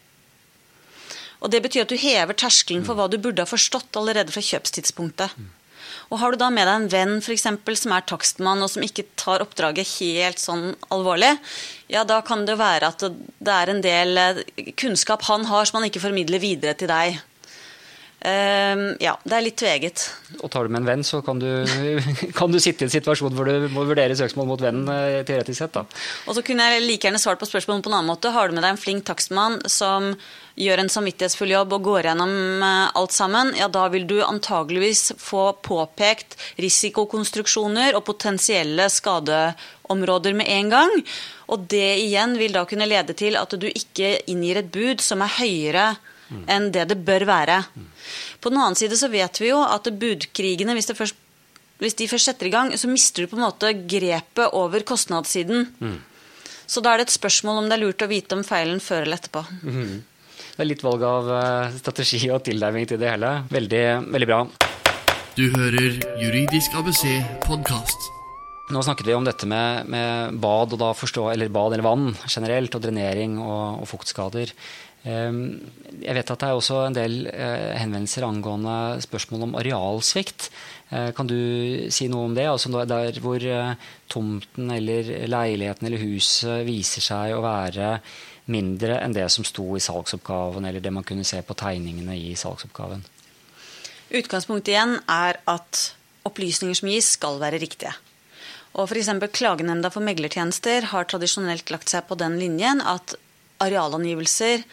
Og 1.40 1.52
Det 1.52 1.62
betyr 1.62 1.84
at 1.84 1.92
du 1.92 1.98
hever 2.00 2.34
terskelen 2.38 2.86
for 2.86 2.98
hva 2.98 3.10
du 3.10 3.18
burde 3.18 3.44
ha 3.44 3.48
forstått 3.48 3.96
allerede 3.98 4.32
fra 4.34 4.44
kjøpstidspunktet. 4.44 5.36
Og 6.10 6.20
Har 6.20 6.32
du 6.32 6.38
da 6.38 6.50
med 6.54 6.68
deg 6.68 6.76
en 6.76 6.90
venn 6.90 7.14
for 7.24 7.34
eksempel, 7.34 7.76
som 7.78 7.94
er 7.94 8.04
takstmann 8.06 8.62
og 8.62 8.70
som 8.70 8.84
ikke 8.86 9.08
tar 9.18 9.42
oppdraget 9.42 9.96
helt 9.98 10.42
sånn 10.42 10.68
alvorlig, 10.94 11.32
ja, 11.90 12.04
da 12.06 12.20
kan 12.26 12.44
det 12.46 12.58
være 12.60 12.92
at 12.92 13.06
det 13.06 13.54
er 13.54 13.72
en 13.72 13.82
del 13.82 14.18
eh, 14.18 14.44
kunnskap 14.78 15.26
han 15.26 15.46
har 15.50 15.66
som 15.66 15.80
han 15.80 15.88
ikke 15.90 16.02
formidler 16.02 16.42
videre 16.42 16.76
til 16.78 16.90
deg. 16.90 17.18
Uh, 18.26 18.96
ja, 18.98 19.12
det 19.28 19.34
er 19.36 19.44
litt 19.44 19.58
tveget. 19.60 20.02
Og 20.40 20.50
tar 20.50 20.66
du 20.66 20.72
med 20.72 20.80
en 20.80 20.88
venn, 20.88 21.04
så 21.06 21.20
kan 21.22 21.38
du, 21.38 21.46
kan 22.38 22.50
du 22.50 22.58
sitte 22.62 22.82
i 22.82 22.88
en 22.88 22.94
situasjon 22.94 23.34
hvor 23.36 23.46
du 23.46 23.68
må 23.74 23.84
vurdere 23.86 24.16
søksmål 24.18 24.48
mot 24.48 24.62
vennen 24.62 24.88
uh, 24.88 25.20
teoretisk 25.26 25.60
sett. 25.60 25.76
Da. 25.76 25.84
Og 26.26 26.38
så 26.38 26.42
kunne 26.46 26.66
jeg 26.66 26.86
like 26.86 27.06
gjerne 27.06 27.20
svart 27.22 27.42
på 27.42 27.46
spørsmålet 27.50 27.86
på 27.86 27.92
en 27.92 27.98
annen 28.00 28.10
måte. 28.10 28.32
Har 28.34 28.48
du 28.48 28.56
med 28.56 28.64
deg 28.64 28.74
en 28.74 28.82
flink 28.82 29.06
takstmann 29.06 29.60
som 29.70 30.14
gjør 30.56 30.80
en 30.80 30.90
samvittighetsfull 30.92 31.52
jobb 31.52 31.74
og 31.76 31.84
går 31.84 32.08
gjennom 32.08 32.32
uh, 32.64 32.88
alt 32.96 33.12
sammen, 33.12 33.52
ja 33.58 33.68
da 33.72 33.86
vil 33.92 34.06
du 34.08 34.16
antageligvis 34.24 35.12
få 35.20 35.50
påpekt 35.64 36.38
risikokonstruksjoner 36.62 37.96
og 37.96 38.06
potensielle 38.08 38.88
skadeområder 38.92 40.36
med 40.38 40.48
en 40.56 40.72
gang. 40.72 40.94
Og 41.52 41.68
det 41.70 41.98
igjen 42.02 42.34
vil 42.40 42.56
da 42.56 42.64
kunne 42.68 42.88
lede 42.88 43.14
til 43.18 43.36
at 43.38 43.52
du 43.54 43.68
ikke 43.68 44.16
inngir 44.32 44.62
et 44.62 44.72
bud 44.72 45.04
som 45.04 45.22
er 45.22 45.36
høyere 45.38 45.86
enn 46.50 46.72
det 46.74 46.88
det 46.90 46.98
bør 47.06 47.22
være. 47.28 47.60
På 48.42 48.50
den 48.50 48.58
annen 48.58 48.78
side 48.78 48.96
så 48.98 49.10
vet 49.12 49.38
vi 49.38 49.52
jo 49.52 49.60
at 49.62 49.86
budkrigene, 50.00 50.74
hvis, 50.74 50.88
det 50.90 50.96
først, 50.98 51.14
hvis 51.78 51.94
de 52.00 52.08
først 52.10 52.32
setter 52.32 52.48
i 52.48 52.54
gang, 52.54 52.72
så 52.74 52.90
mister 52.90 53.22
du 53.22 53.30
på 53.30 53.38
en 53.38 53.46
måte 53.46 53.70
grepet 53.86 54.50
over 54.58 54.82
kostnadssiden. 54.88 55.68
Så 56.66 56.82
da 56.82 56.92
er 56.92 56.98
det 56.98 57.08
et 57.08 57.14
spørsmål 57.14 57.62
om 57.62 57.70
det 57.70 57.76
er 57.76 57.84
lurt 57.84 58.02
å 58.02 58.10
vite 58.10 58.34
om 58.34 58.42
feilen 58.46 58.82
før 58.82 59.06
eller 59.06 59.20
etterpå. 59.20 59.44
Det 60.56 60.64
er 60.64 60.70
litt 60.70 60.80
valg 60.86 61.02
av 61.04 61.26
eh, 61.36 61.74
strategi 61.76 62.30
og 62.32 62.40
tilnærming 62.46 62.86
til 62.88 62.96
det 62.96 63.10
hele. 63.10 63.28
Veldig, 63.52 63.80
veldig 64.08 64.28
bra. 64.30 64.38
Du 65.36 65.42
hører 65.52 65.98
Juridisk 66.16 66.72
ABC 66.80 67.02
podkast. 67.44 68.06
Nå 68.72 68.80
snakket 68.80 69.10
vi 69.10 69.12
om 69.18 69.26
dette 69.26 69.44
med, 69.44 69.84
med 69.92 70.38
bad, 70.40 70.72
forstå, 70.96 71.26
eller 71.34 71.52
bad 71.52 71.76
eller 71.76 71.84
vann 71.84 72.06
generelt, 72.24 72.72
og 72.72 72.86
drenering 72.86 73.34
og, 73.36 73.82
og 73.82 73.90
fuktskader. 73.90 74.54
Ehm, 75.04 75.42
jeg 76.00 76.16
vet 76.16 76.32
at 76.32 76.40
det 76.40 76.48
er 76.48 76.56
også 76.56 76.78
en 76.86 76.96
del 76.96 77.18
eh, 77.28 77.74
henvendelser 77.76 78.24
angående 78.24 78.76
spørsmål 79.04 79.44
om 79.50 79.58
arealsvikt. 79.60 80.48
Eh, 80.88 81.10
kan 81.18 81.28
du 81.28 81.36
si 81.92 82.08
noe 82.08 82.30
om 82.30 82.38
det? 82.38 82.48
Altså 82.48 82.72
der 82.88 83.20
hvor 83.20 83.44
tomten 84.08 84.72
eller 84.72 85.12
leiligheten 85.28 85.90
eller 85.90 86.00
huset 86.00 86.64
viser 86.64 87.04
seg 87.04 87.36
å 87.36 87.44
være 87.44 87.98
mindre 88.52 89.00
enn 89.02 89.14
det 89.16 89.26
som 89.32 89.46
sto 89.46 89.66
i 89.76 89.82
salgsoppgaven, 89.82 90.66
eller 90.68 90.82
det 90.82 90.92
man 90.94 91.06
kunne 91.06 91.26
se 91.26 91.40
på 91.42 91.56
tegningene 91.58 92.16
i 92.18 92.34
salgsoppgaven. 92.38 93.04
Utgangspunktet 94.16 94.72
igjen 94.74 94.98
er 95.10 95.40
at 95.50 95.82
opplysninger 96.26 96.78
som 96.78 96.90
gis, 96.90 97.14
skal 97.16 97.40
være 97.42 97.60
riktige. 97.62 97.94
Og 98.76 98.90
f.eks. 98.90 99.10
Klagenemnda 99.34 99.90
for 99.92 100.04
meglertjenester 100.04 100.90
har 100.92 101.08
tradisjonelt 101.08 101.70
lagt 101.72 101.90
seg 101.90 102.06
på 102.08 102.18
den 102.20 102.36
linjen 102.40 102.82
at 102.84 103.16
arealangivelser 103.64 104.64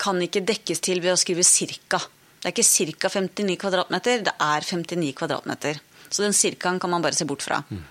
kan 0.00 0.20
ikke 0.24 0.44
dekkes 0.48 0.80
til 0.82 1.02
ved 1.04 1.14
å 1.14 1.20
skrive 1.20 1.44
cirka. 1.44 2.00
Det 2.42 2.48
er 2.48 2.54
ikke 2.54 2.98
ca. 2.98 3.10
59 3.20 3.58
kvadratmeter, 3.60 4.22
det 4.26 4.34
er 4.40 4.66
59 4.66 5.12
kvadratmeter. 5.18 5.80
Så 6.08 6.24
den 6.24 6.34
cirkaen 6.36 6.80
kan 6.80 6.90
man 6.92 7.04
bare 7.04 7.16
se 7.16 7.26
bort 7.28 7.44
fra. 7.44 7.60
Mm. 7.68 7.84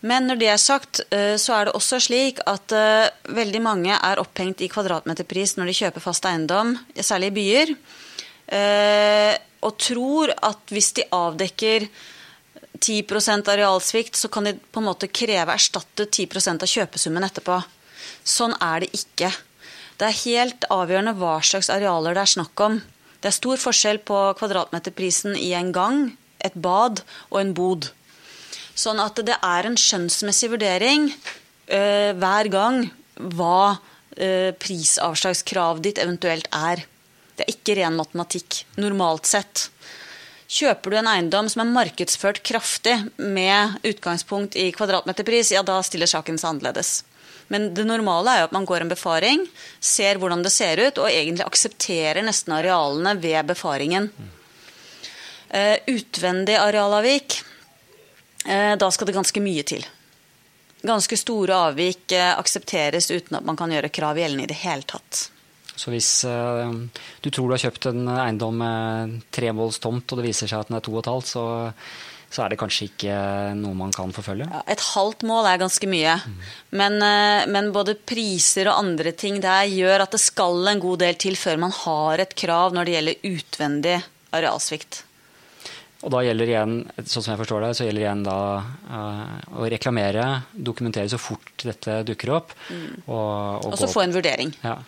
Men 0.00 0.30
når 0.30 0.38
det 0.40 0.48
er 0.48 0.60
sagt, 0.60 1.02
eh, 1.12 1.36
så 1.36 1.56
er 1.56 1.68
det 1.68 1.74
også 1.76 1.98
slik 2.00 2.40
at 2.48 2.72
eh, 2.72 3.10
veldig 3.36 3.60
mange 3.60 3.92
er 3.92 4.22
opphengt 4.22 4.62
i 4.64 4.70
kvadratmeterpris 4.72 5.58
når 5.58 5.68
de 5.68 5.76
kjøper 5.76 6.04
fast 6.04 6.28
eiendom, 6.28 6.72
særlig 6.96 7.28
i 7.32 7.36
byer, 7.36 7.74
eh, 8.56 9.34
og 9.60 9.76
tror 9.76 10.32
at 10.32 10.72
hvis 10.72 10.94
de 10.96 11.04
avdekker 11.12 11.84
10% 12.80 13.52
arealsvikt, 13.52 14.16
så 14.16 14.30
kan 14.32 14.48
de 14.48 14.54
på 14.56 14.80
en 14.80 14.88
måte 14.88 15.10
kreve 15.12 15.52
erstattet 15.52 16.08
10% 16.16 16.64
av 16.64 16.72
kjøpesummen 16.72 17.28
etterpå. 17.28 17.60
Sånn 18.24 18.56
er 18.56 18.86
det 18.86 18.94
ikke. 18.96 19.28
Det 20.00 20.08
er 20.08 20.20
helt 20.24 20.64
avgjørende 20.72 21.12
hva 21.20 21.36
slags 21.44 21.68
arealer 21.68 22.16
det 22.16 22.24
er 22.24 22.34
snakk 22.38 22.64
om. 22.64 22.80
Det 23.20 23.28
er 23.28 23.36
stor 23.36 23.60
forskjell 23.60 24.00
på 24.08 24.18
kvadratmeterprisen 24.40 25.36
i 25.36 25.52
en 25.58 25.74
gang, 25.76 26.06
et 26.40 26.56
bad 26.56 27.02
og 27.28 27.40
en 27.42 27.52
bod. 27.52 27.90
Sånn 28.80 29.00
at 29.02 29.18
det 29.26 29.36
er 29.44 29.68
en 29.68 29.76
skjønnsmessig 29.78 30.52
vurdering 30.54 31.10
uh, 31.10 32.12
hver 32.16 32.48
gang 32.52 32.86
hva 33.36 33.76
uh, 33.76 34.50
prisavslagskravet 34.62 35.84
ditt 35.84 36.00
eventuelt 36.00 36.48
er. 36.56 36.86
Det 37.36 37.44
er 37.44 37.52
ikke 37.52 37.76
ren 37.80 37.98
matematikk, 37.98 38.62
normalt 38.80 39.28
sett. 39.28 39.68
Kjøper 40.50 40.90
du 40.90 40.96
en 40.98 41.10
eiendom 41.12 41.48
som 41.50 41.62
er 41.62 41.70
markedsført 41.70 42.40
kraftig 42.46 42.96
med 43.20 43.76
utgangspunkt 43.86 44.56
i 44.58 44.70
kvadratmeterpris, 44.74 45.52
ja, 45.54 45.62
da 45.62 45.78
stiller 45.86 46.10
saken 46.10 46.40
seg 46.40 46.54
annerledes. 46.54 47.04
Men 47.50 47.68
det 47.74 47.84
normale 47.86 48.32
er 48.32 48.42
jo 48.42 48.48
at 48.48 48.56
man 48.56 48.66
går 48.66 48.84
en 48.84 48.90
befaring, 48.90 49.44
ser 49.82 50.18
hvordan 50.22 50.42
det 50.46 50.52
ser 50.54 50.80
ut, 50.80 50.98
og 51.02 51.10
egentlig 51.10 51.46
aksepterer 51.46 52.22
nesten 52.26 52.54
arealene 52.56 53.14
ved 53.22 53.46
befaringen. 53.50 54.10
Uh, 55.50 55.76
utvendig 55.90 56.58
arealavvik, 56.58 57.40
da 58.50 58.88
skal 58.90 59.06
det 59.06 59.14
ganske 59.14 59.42
mye 59.42 59.62
til. 59.68 59.84
Ganske 60.80 61.16
store 61.20 61.56
avvik 61.68 62.14
uh, 62.16 62.38
aksepteres 62.40 63.10
uten 63.12 63.36
at 63.36 63.44
man 63.44 63.58
kan 63.58 63.72
gjøre 63.72 63.92
krav 63.92 64.20
gjeldende 64.20 64.46
i 64.46 64.50
det 64.50 64.60
hele 64.62 64.86
tatt. 64.88 65.26
Så 65.76 65.92
hvis 65.92 66.08
uh, 66.28 66.72
du 67.20 67.28
tror 67.28 67.50
du 67.50 67.56
har 67.56 67.64
kjøpt 67.66 67.90
en 67.90 68.08
eiendom 68.14 68.62
med 68.62 69.18
tremåls 69.32 69.80
tomt, 69.80 70.08
og 70.08 70.20
det 70.20 70.30
viser 70.30 70.48
seg 70.48 70.62
at 70.62 70.70
den 70.70 70.78
er 70.78 70.84
to 70.84 70.94
og 70.94 71.02
et 71.02 71.10
halvt, 71.10 71.28
så, 71.28 71.44
så, 72.30 72.42
er 72.44 72.52
det 72.52 72.60
kanskje 72.62 72.88
ikke 72.88 73.18
noe 73.60 73.76
man 73.76 73.92
kan 73.96 74.14
forfølge? 74.16 74.48
Ja, 74.48 74.62
et 74.72 74.86
halvt 74.94 75.26
mål 75.28 75.50
er 75.50 75.60
ganske 75.60 75.90
mye. 75.92 76.16
Mm. 76.24 76.40
Men, 76.80 76.98
men, 77.52 77.70
både 77.76 77.98
priser 78.00 78.72
og 78.72 78.80
andre 78.80 79.12
ting 79.12 79.40
der 79.44 79.68
gjør 79.68 80.06
at 80.06 80.16
det 80.16 80.22
skal 80.24 80.72
en 80.72 80.80
god 80.80 81.04
del 81.04 81.20
til 81.20 81.36
før 81.40 81.60
man 81.60 81.76
har 81.82 82.24
et 82.24 82.36
krav 82.36 82.76
når 82.76 82.88
det 82.88 82.96
gjelder 82.96 83.30
utvendig 83.34 83.96
arealsvikt. 84.36 85.04
Og 86.00 86.12
da 86.14 86.22
gjelder 86.24 86.48
igjen, 86.48 86.76
sånn 87.04 87.24
som 87.24 87.34
jeg 87.34 87.40
forstår 87.42 87.66
det, 87.66 87.72
så 87.76 87.84
gjelder 87.84 88.04
igjen 88.06 88.22
da 88.24 88.38
uh, 88.62 89.34
å 89.60 89.66
reklamere, 89.68 90.24
dokumentere 90.52 91.10
så 91.12 91.20
fort 91.20 91.52
dette 91.60 91.98
dukker 92.08 92.32
opp. 92.38 92.54
Mm. 92.72 92.86
Og, 93.04 93.68
og 93.68 93.76
så 93.76 93.90
få 93.90 94.06
en 94.06 94.16
vurdering. 94.16 94.54
Ja. 94.64 94.78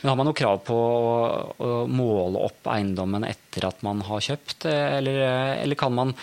Men 0.00 0.10
har 0.10 0.18
man 0.18 0.28
noe 0.28 0.36
krav 0.36 0.60
på 0.66 0.74
å, 0.74 1.14
å, 1.62 1.70
måle 1.86 2.42
opp 2.48 2.66
eiendommen 2.72 3.26
etter 3.28 3.68
at 3.68 3.84
man 3.86 4.02
har 4.08 4.24
kjøpt, 4.24 4.66
eller, 4.66 5.22
eller 5.62 5.78
kan 5.78 5.94
man 5.94 6.14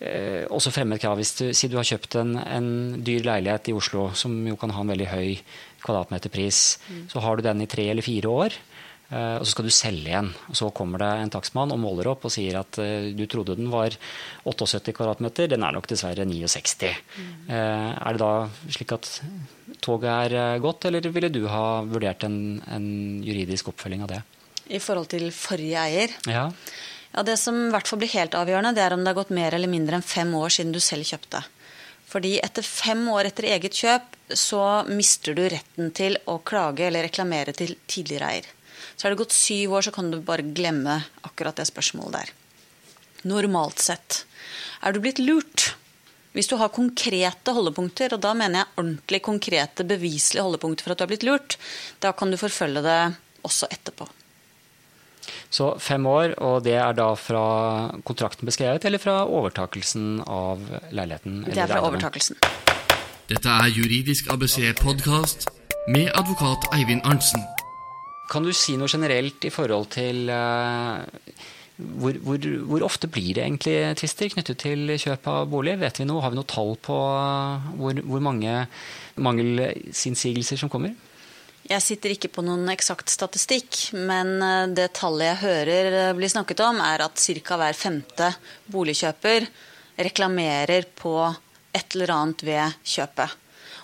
eh, 0.00 0.48
også 0.48 0.72
fremme 0.74 0.96
et 0.96 1.04
krav 1.04 1.20
hvis 1.20 1.34
du, 1.40 1.44
si 1.56 1.68
du 1.68 1.76
har 1.76 1.88
kjøpt 1.88 2.16
en, 2.22 2.34
en, 2.40 2.70
dyr 3.04 3.26
leilighet 3.28 3.72
i 3.72 3.76
Oslo, 3.76 4.08
som 4.18 4.34
jo 4.48 4.56
kan 4.60 4.72
ha 4.72 4.84
en 4.84 4.94
veldig 4.94 5.10
høy 5.12 5.28
kvadratmeterpris, 5.82 6.62
mm. 6.88 7.06
så 7.12 7.22
har 7.24 7.36
du 7.36 7.46
den 7.46 7.64
i 7.64 7.70
tre 7.70 7.90
eller 7.92 8.06
fire 8.06 8.32
år. 8.32 8.60
Eh, 9.12 9.34
og 9.36 9.44
så 9.44 9.52
skal 9.52 9.66
du 9.68 9.72
selge 9.74 10.08
igjen. 10.08 10.30
Så 10.56 10.70
kommer 10.74 11.02
det 11.02 11.10
en 11.20 11.32
takstmann 11.34 11.72
og 11.74 11.80
måler 11.82 12.08
opp 12.14 12.24
og 12.28 12.32
sier 12.32 12.56
at 12.62 12.78
uh, 12.80 13.10
du 13.12 13.24
trodde 13.28 13.58
den 13.58 13.68
var 13.72 13.92
78 14.48 14.94
kvadratmeter, 14.96 15.50
den 15.52 15.64
er 15.66 15.74
nok 15.76 15.88
dessverre 15.90 16.24
69. 16.28 16.92
Mm. 17.18 17.32
Uh, 17.50 17.90
er 17.92 18.16
det 18.16 18.22
da 18.22 18.32
slik 18.72 18.94
at 18.96 19.10
toget 19.84 20.08
er 20.38 20.62
gått, 20.64 20.86
eller 20.88 21.10
ville 21.12 21.32
du 21.32 21.42
ha 21.50 21.82
vurdert 21.84 22.24
en, 22.24 22.38
en 22.72 22.86
juridisk 23.24 23.68
oppfølging 23.74 24.06
av 24.06 24.14
det? 24.14 24.22
I 24.72 24.80
forhold 24.80 25.10
til 25.12 25.28
forrige 25.34 25.82
eier? 25.82 26.16
Ja. 26.30 26.46
ja. 27.12 27.26
Det 27.26 27.36
som 27.40 27.58
i 27.66 27.72
hvert 27.74 27.90
fall 27.90 28.00
blir 28.00 28.14
helt 28.14 28.38
avgjørende, 28.38 28.72
det 28.78 28.86
er 28.86 28.96
om 28.96 29.04
det 29.04 29.12
har 29.12 29.20
gått 29.20 29.34
mer 29.34 29.58
eller 29.58 29.68
mindre 29.68 29.98
enn 29.98 30.06
fem 30.06 30.32
år 30.38 30.56
siden 30.56 30.72
du 30.72 30.80
selv 30.80 31.04
kjøpte. 31.10 31.42
Fordi 32.12 32.36
etter 32.44 32.64
fem 32.64 33.04
år 33.12 33.28
etter 33.28 33.50
eget 33.52 33.76
kjøp 33.76 34.16
så 34.36 34.64
mister 34.88 35.36
du 35.36 35.44
retten 35.52 35.92
til 35.96 36.16
å 36.28 36.38
klage 36.44 36.88
eller 36.88 37.04
reklamere 37.08 37.52
til 37.56 37.76
tidligere 37.84 38.32
eier. 38.32 38.50
Så 38.96 39.06
er 39.06 39.12
det 39.12 39.20
gått 39.22 39.36
syv 39.36 39.76
år, 39.78 39.86
så 39.86 39.94
kan 39.94 40.10
du 40.12 40.20
bare 40.22 40.46
glemme 40.46 41.00
akkurat 41.26 41.58
det 41.58 41.68
spørsmålet 41.70 42.18
der. 42.18 42.32
Normalt 43.28 43.82
sett. 43.82 44.24
Er 44.82 44.94
du 44.94 45.02
blitt 45.02 45.22
lurt? 45.22 45.72
Hvis 46.32 46.48
du 46.48 46.56
har 46.56 46.72
konkrete 46.72 47.52
holdepunkter, 47.52 48.14
og 48.16 48.22
da 48.24 48.32
mener 48.36 48.62
jeg 48.62 48.80
ordentlig 48.80 49.20
konkrete, 49.26 49.84
beviselige 49.84 50.44
holdepunkter 50.46 50.86
for 50.86 50.94
at 50.94 51.00
du 51.00 51.04
har 51.04 51.12
blitt 51.12 51.28
lurt, 51.28 51.58
da 52.00 52.14
kan 52.16 52.32
du 52.32 52.40
forfølge 52.40 52.82
det 52.84 52.98
også 53.44 53.68
etterpå. 53.74 54.08
Så 55.52 55.74
fem 55.78 56.06
år, 56.08 56.34
og 56.40 56.62
det 56.64 56.78
er 56.80 56.96
da 56.96 57.10
fra 57.20 57.44
kontrakten 58.08 58.48
beskrevet, 58.48 58.86
eller 58.88 59.02
fra 59.02 59.20
overtakelsen 59.28 60.22
av 60.24 60.62
leiligheten? 60.90 61.42
Det 61.50 61.60
er 61.60 61.70
fra 61.70 61.84
overtakelsen. 61.84 62.40
Dette 63.28 63.48
er 63.48 63.68
Juridisk 63.70 64.32
ABC-podkast 64.32 65.50
med 65.92 66.08
advokat 66.16 66.72
Eivind 66.72 67.04
Arntzen. 67.04 67.44
Kan 68.32 68.46
du 68.46 68.52
si 68.56 68.78
noe 68.80 68.88
generelt 68.88 69.44
i 69.44 69.52
forhold 69.52 69.90
til 69.92 70.30
uh, 70.32 71.04
hvor, 71.76 72.16
hvor, 72.24 72.48
hvor, 72.68 72.84
ofte 72.86 73.10
blir 73.10 73.36
det 73.36 73.44
egentlig 73.44 73.76
tvister 74.00 74.32
knyttet 74.32 74.60
til 74.62 74.92
kjøp 74.96 75.28
av 75.28 75.48
bolig? 75.52 75.76
Vet 75.80 76.00
vi 76.00 76.08
noe? 76.08 76.22
Har 76.24 76.32
vi 76.32 76.38
noe 76.40 76.48
tall 76.48 76.76
på 76.80 76.96
uh, 76.96 77.72
hvor, 77.80 78.00
hvor 78.08 78.24
mange 78.24 78.54
mangelsinnsigelser 79.20 80.60
som 80.60 80.72
kommer? 80.72 80.94
Jeg 81.68 81.84
sitter 81.84 82.14
ikke 82.14 82.32
på 82.32 82.42
noen 82.44 82.66
eksakt 82.72 83.12
statistikk, 83.12 83.92
men 83.98 84.34
uh, 84.40 84.70
det 84.72 84.94
tallet 84.98 85.34
jeg 85.34 85.42
hører 85.44 86.16
bli 86.16 86.32
snakket 86.32 86.64
om, 86.64 86.80
er 86.84 87.04
at 87.04 87.20
ca. 87.20 87.60
hver 87.60 87.78
femte 87.78 88.32
boligkjøper 88.72 89.48
reklamerer 90.08 90.88
på 90.96 91.16
et 91.72 91.96
eller 91.96 92.16
annet 92.16 92.44
ved 92.48 92.80
kjøpet. 92.94 93.38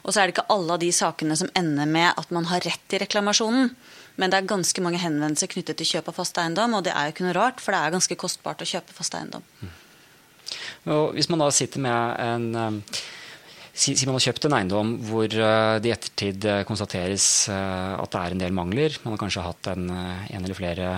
Og 0.04 0.12
så 0.12 0.22
er 0.22 0.28
det 0.28 0.36
ikke 0.36 0.50
alle 0.54 0.76
av 0.76 0.80
de 0.80 0.88
sakene 0.94 1.36
som 1.36 1.50
ender 1.58 1.88
med 1.88 2.16
at 2.16 2.30
man 2.32 2.48
har 2.48 2.64
rett 2.64 2.84
til 2.88 3.02
reklamasjonen. 3.02 3.72
Men 4.18 4.32
det 4.32 4.40
er 4.40 4.50
ganske 4.50 4.82
mange 4.82 5.00
henvendelser 5.02 5.50
knyttet 5.52 5.78
til 5.78 5.92
kjøp 5.94 6.10
av 6.10 6.16
fast 6.18 6.38
eiendom, 6.42 6.74
og 6.74 6.86
det 6.86 6.94
er 6.94 7.06
jo 7.06 7.14
ikke 7.14 7.28
noe 7.28 7.36
rart, 7.36 7.62
for 7.62 7.74
det 7.74 7.82
er 7.82 7.94
ganske 7.94 8.18
kostbart 8.18 8.64
å 8.64 8.66
kjøpe 8.66 8.96
fast 8.96 9.14
eiendom. 9.14 9.44
Mm. 9.62 9.76
Hvis 11.14 11.28
man 11.30 11.42
da 11.42 11.52
sitter 11.54 11.84
med 11.84 12.18
en 12.24 12.50
um, 12.56 12.82
Si, 13.78 13.92
man 14.08 14.16
har 14.16 14.24
kjøpt 14.24 14.48
en 14.48 14.54
eiendom 14.56 14.88
hvor 15.06 15.30
uh, 15.38 15.76
det 15.78 15.86
i 15.86 15.92
ettertid 15.94 16.42
uh, 16.50 16.64
konstateres 16.66 17.46
at 17.46 18.10
det 18.10 18.22
er 18.24 18.34
en 18.34 18.40
del 18.42 18.56
mangler. 18.56 18.96
Man 19.04 19.14
har 19.14 19.20
kanskje 19.20 19.44
hatt 19.44 19.68
en, 19.70 19.84
en 19.94 20.40
eller 20.40 20.58
flere 20.58 20.88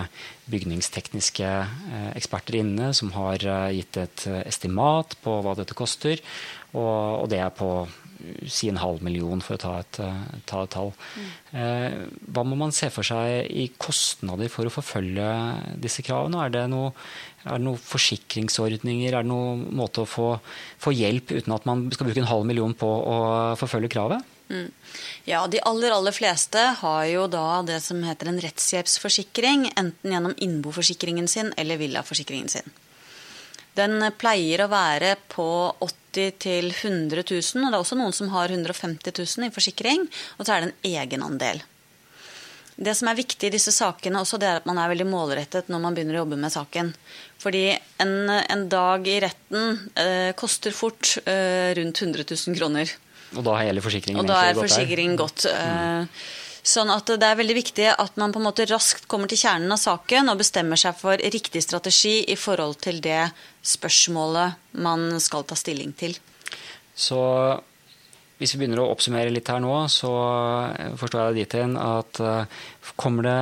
bygningstekniske 0.49 1.51
eksperter 2.17 2.57
inne 2.57 2.89
som 2.97 3.13
har 3.13 3.45
gitt 3.75 4.01
et 4.01 4.25
estimat 4.41 5.13
på 5.21 5.35
hva 5.45 5.53
dette 5.59 5.77
koster. 5.77 6.25
Og, 6.73 7.21
og 7.21 7.29
det 7.29 7.43
er 7.45 7.53
på 7.53 7.69
si 8.49 8.69
en 8.71 8.79
halv 8.81 9.01
million, 9.05 9.41
for 9.43 9.57
å 9.57 9.61
ta 9.61 9.73
et, 9.81 9.99
ta 10.49 10.63
et 10.65 10.73
tall. 10.73 10.91
Mm. 11.51 12.09
Hva 12.33 12.43
må 12.47 12.57
man 12.59 12.73
se 12.75 12.89
for 12.93 13.07
seg 13.07 13.49
i 13.51 13.67
kostnader 13.81 14.51
for 14.51 14.67
å 14.67 14.73
forfølge 14.73 15.27
disse 15.81 16.05
kravene? 16.05 16.41
Er 16.45 16.53
det 16.53 16.65
noe, 16.71 16.91
noen 17.45 17.79
forsikringsordninger? 17.81 19.13
Er 19.13 19.25
det 19.25 19.31
noen 19.31 19.67
måte 19.77 20.05
å 20.05 20.09
få, 20.09 20.33
få, 20.81 20.93
hjelp 20.95 21.33
uten 21.35 21.55
at 21.55 21.67
man 21.69 21.87
skal 21.93 22.09
bruke 22.09 22.23
en 22.23 22.31
halv 22.31 22.47
million 22.49 22.75
på 22.77 22.87
å 22.87 23.17
forfølge 23.59 23.91
kravet? 23.93 24.37
Mm. 24.51 24.69
Ja, 25.25 25.45
De 25.47 25.61
aller 25.63 25.93
aller 25.95 26.15
fleste 26.15 26.59
har 26.81 27.05
jo 27.07 27.27
da 27.31 27.61
det 27.63 27.79
som 27.85 28.01
heter 28.03 28.31
en 28.31 28.41
rettshjelpsforsikring, 28.43 29.69
enten 29.79 30.15
gjennom 30.15 30.35
innboforsikringen 30.37 31.29
sin 31.31 31.53
eller 31.57 31.79
villaforsikringen 31.79 32.51
sin. 32.51 32.73
Den 33.77 34.03
pleier 34.19 34.65
å 34.65 34.71
være 34.71 35.15
på 35.31 35.47
80 35.79 36.39
til 36.43 36.71
100 36.73 37.23
000, 37.23 37.63
og 37.63 37.69
det 37.71 37.77
er 37.77 37.79
også 37.79 37.97
noen 37.99 38.15
som 38.15 38.31
har 38.33 38.51
150 38.51 39.13
000 39.15 39.47
i 39.47 39.53
forsikring, 39.53 40.07
og 40.37 40.45
så 40.45 40.55
er 40.55 40.65
det 40.65 40.71
en 40.71 40.89
egenandel. 40.91 41.61
Det 42.81 42.95
som 42.97 43.11
er 43.11 43.19
viktig 43.19 43.47
i 43.47 43.53
disse 43.53 43.71
sakene, 43.75 44.23
også, 44.23 44.39
det 44.41 44.49
er 44.49 44.59
at 44.59 44.67
man 44.67 44.79
er 44.81 44.89
veldig 44.89 45.05
målrettet 45.07 45.69
når 45.69 45.83
man 45.83 45.95
begynner 45.95 46.17
å 46.17 46.23
jobbe 46.23 46.39
med 46.41 46.53
saken. 46.53 46.91
Fordi 47.41 47.63
en, 48.01 48.13
en 48.31 48.67
dag 48.71 49.07
i 49.07 49.19
retten 49.21 49.75
eh, 49.99 50.31
koster 50.39 50.73
fort 50.73 51.13
eh, 51.25 51.71
rundt 51.77 52.01
100 52.01 52.25
000 52.25 52.57
kroner. 52.57 52.93
Og 53.37 53.45
da 53.45 53.57
er 53.59 53.69
hele 53.69 53.83
forsikringen 53.83 54.23
Og 54.23 54.27
da 54.27 54.39
er 54.49 54.57
forsikringen 54.57 55.19
gått. 55.19 55.45
Mm. 55.47 56.09
Sånn 56.61 56.91
at 56.93 57.07
det 57.17 57.25
er 57.25 57.37
veldig 57.39 57.55
viktig 57.57 57.87
at 57.89 58.17
man 58.21 58.33
på 58.33 58.41
en 58.41 58.45
måte 58.45 58.67
raskt 58.69 59.07
kommer 59.09 59.29
til 59.29 59.39
kjernen 59.41 59.71
av 59.73 59.79
saken 59.81 60.29
og 60.29 60.41
bestemmer 60.41 60.77
seg 60.77 60.97
for 60.99 61.17
riktig 61.17 61.63
strategi 61.65 62.19
i 62.29 62.37
forhold 62.37 62.77
til 62.83 62.99
det 63.01 63.31
spørsmålet 63.61 64.77
man 64.81 65.19
skal 65.21 65.45
ta 65.47 65.57
stilling 65.59 65.93
til. 65.97 66.15
Så 66.95 67.21
hvis 68.41 68.55
vi 68.55 68.63
begynner 68.63 68.81
å 68.81 68.89
oppsummere 68.89 69.29
litt 69.29 69.49
her 69.53 69.61
nå, 69.61 69.73
så 69.93 70.11
forstår 70.97 71.21
jeg 71.21 71.35
det 71.35 71.43
dit 71.43 71.55
hen 71.59 71.75
at 71.77 72.21
eh, 72.25 72.61
kommer 72.97 73.27
det 73.27 73.39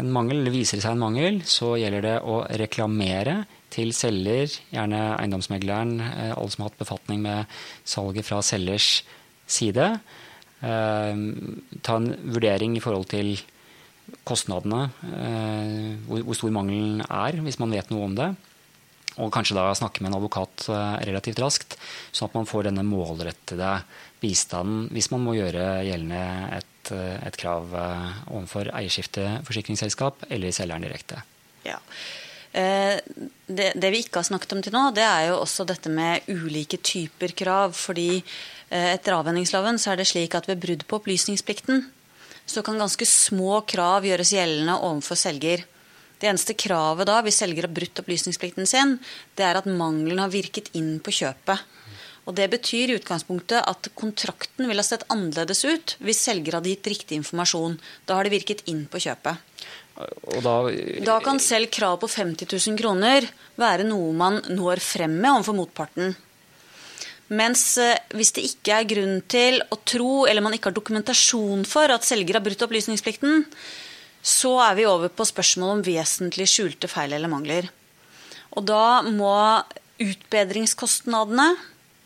en 0.00 0.10
mangel, 0.10 0.40
eller 0.40 0.54
viser 0.54 0.80
det 0.80 0.86
seg 0.86 0.96
en 0.96 1.04
mangel, 1.04 1.38
så 1.46 1.76
gjelder 1.78 2.02
det 2.08 2.16
å 2.26 2.40
reklamere 2.58 3.44
til 3.72 3.94
selger, 3.94 4.50
gjerne 4.74 5.00
eiendomsmegleren, 5.14 5.94
eh, 6.02 6.34
alle 6.34 6.50
som 6.50 6.64
har 6.64 6.72
hatt 6.72 6.82
befatning 6.82 7.22
med 7.22 7.54
salget 7.86 8.26
fra 8.26 8.42
selgers 8.42 8.90
side. 9.46 9.88
Eh, 10.62 11.22
ta 11.86 11.98
en 12.00 12.12
vurdering 12.34 12.74
i 12.76 12.82
forhold 12.82 13.12
til 13.14 13.36
kostnadene, 14.26 14.90
eh, 15.06 15.94
hvor 16.08 16.34
stor 16.34 16.50
mangelen 16.50 17.06
er, 17.06 17.38
hvis 17.46 17.60
man 17.62 17.70
vet 17.70 17.94
noe 17.94 18.10
om 18.10 18.18
det. 18.18 18.32
Og 19.20 19.32
kanskje 19.34 19.56
da 19.58 19.66
snakke 19.76 20.02
med 20.02 20.12
en 20.12 20.18
advokat 20.20 20.66
eh, 20.72 20.96
relativt 21.08 21.42
raskt, 21.42 21.76
sånn 22.14 22.30
at 22.30 22.38
man 22.38 22.48
får 22.48 22.70
denne 22.70 22.86
målrettede 22.86 23.74
bistanden 24.22 24.86
hvis 24.94 25.10
man 25.10 25.24
må 25.24 25.34
gjøre 25.34 25.82
gjeldende 25.82 26.58
et, 26.60 26.92
et 26.94 27.38
krav 27.40 27.72
overfor 27.74 28.70
eierskifteforsikringsselskap 28.70 30.28
eller 30.30 30.54
selgeren 30.54 30.86
direkte. 30.86 31.24
Ja. 31.66 31.80
Det, 32.52 33.66
det, 33.74 33.90
vi 33.90 34.02
ikke 34.04 34.20
har 34.20 34.28
snakket 34.28 34.54
om 34.54 34.62
til 34.62 34.74
nå, 34.76 34.84
det 34.94 35.02
er 35.02 35.30
jo 35.30 35.40
også 35.40 35.64
dette 35.66 35.90
med 35.90 36.28
ulike 36.30 36.78
typer 36.84 37.34
krav. 37.34 37.74
fordi 37.74 38.20
Eh, 38.72 38.94
etter 38.94 39.12
avhendingsloven 39.18 39.76
så 39.80 39.92
er 39.92 40.00
det 40.00 40.08
slik 40.08 40.32
at 40.38 40.48
ved 40.48 40.62
brudd 40.62 40.86
på 40.88 40.96
opplysningsplikten 40.96 41.84
så 42.48 42.62
kan 42.64 42.80
ganske 42.80 43.04
små 43.06 43.60
krav 43.68 44.06
gjøres 44.08 44.32
gjeldende 44.32 44.78
overfor 44.80 45.18
selger. 45.20 45.66
Det 46.22 46.28
eneste 46.30 46.54
kravet 46.54 47.08
da, 47.08 47.16
hvis 47.26 47.40
selger 47.42 47.66
har 47.66 47.74
brutt 47.74 47.98
opplysningsplikten 47.98 48.68
sin, 48.70 48.94
det 49.34 49.42
er 49.42 49.58
at 49.58 49.66
mangelen 49.66 50.20
har 50.22 50.30
virket 50.30 50.70
inn 50.78 51.00
på 51.02 51.14
kjøpet. 51.18 51.64
Og 52.30 52.36
Det 52.38 52.46
betyr 52.52 52.92
i 52.92 52.96
utgangspunktet 53.00 53.66
at 53.66 53.88
kontrakten 53.98 54.68
ville 54.70 54.78
ha 54.78 54.86
sett 54.86 55.02
annerledes 55.10 55.64
ut 55.66 55.96
hvis 55.98 56.22
selger 56.22 56.60
hadde 56.60 56.70
gitt 56.70 56.90
riktig 56.92 57.18
informasjon. 57.18 57.74
Da 58.06 58.14
har 58.14 58.28
det 58.28 58.36
virket 58.36 58.62
inn 58.70 58.84
på 58.86 59.02
kjøpet. 59.02 59.42
Da, 60.46 60.54
da, 61.04 61.16
kan 61.20 61.42
selv 61.42 61.72
krav 61.74 61.98
på 62.00 62.08
50 62.08 62.46
000 62.46 62.78
kroner 62.78 63.26
være 63.58 63.84
noe 63.84 64.14
man 64.16 64.38
når 64.48 64.80
frem 64.80 65.18
med 65.18 65.32
overfor 65.32 65.58
motparten. 65.58 66.14
Mens 67.32 67.64
eh, 67.80 67.98
hvis 68.14 68.32
det 68.36 68.46
ikke 68.46 68.78
er 68.78 68.88
grunn 68.88 69.18
til 69.30 69.58
å 69.72 69.78
tro, 69.88 70.24
eller 70.28 70.44
man 70.44 70.54
ikke 70.54 70.70
har 70.70 70.78
dokumentasjon 70.78 71.66
for 71.68 71.92
at 71.92 72.06
selger 72.06 72.38
har 72.38 72.44
brutt 72.44 72.64
opplysningsplikten, 72.66 73.46
så 74.22 74.54
er 74.62 74.76
vi 74.78 74.86
over 74.86 75.10
på 75.10 75.26
spørsmål 75.26 75.76
om 75.76 75.84
vesentlig 75.84 76.46
skjulte 76.50 76.90
feil 76.90 77.12
eller 77.12 77.30
mangler. 77.30 77.66
Og 78.54 78.66
da 78.68 79.02
må 79.02 79.34
utbedringskostnadene, 80.02 81.48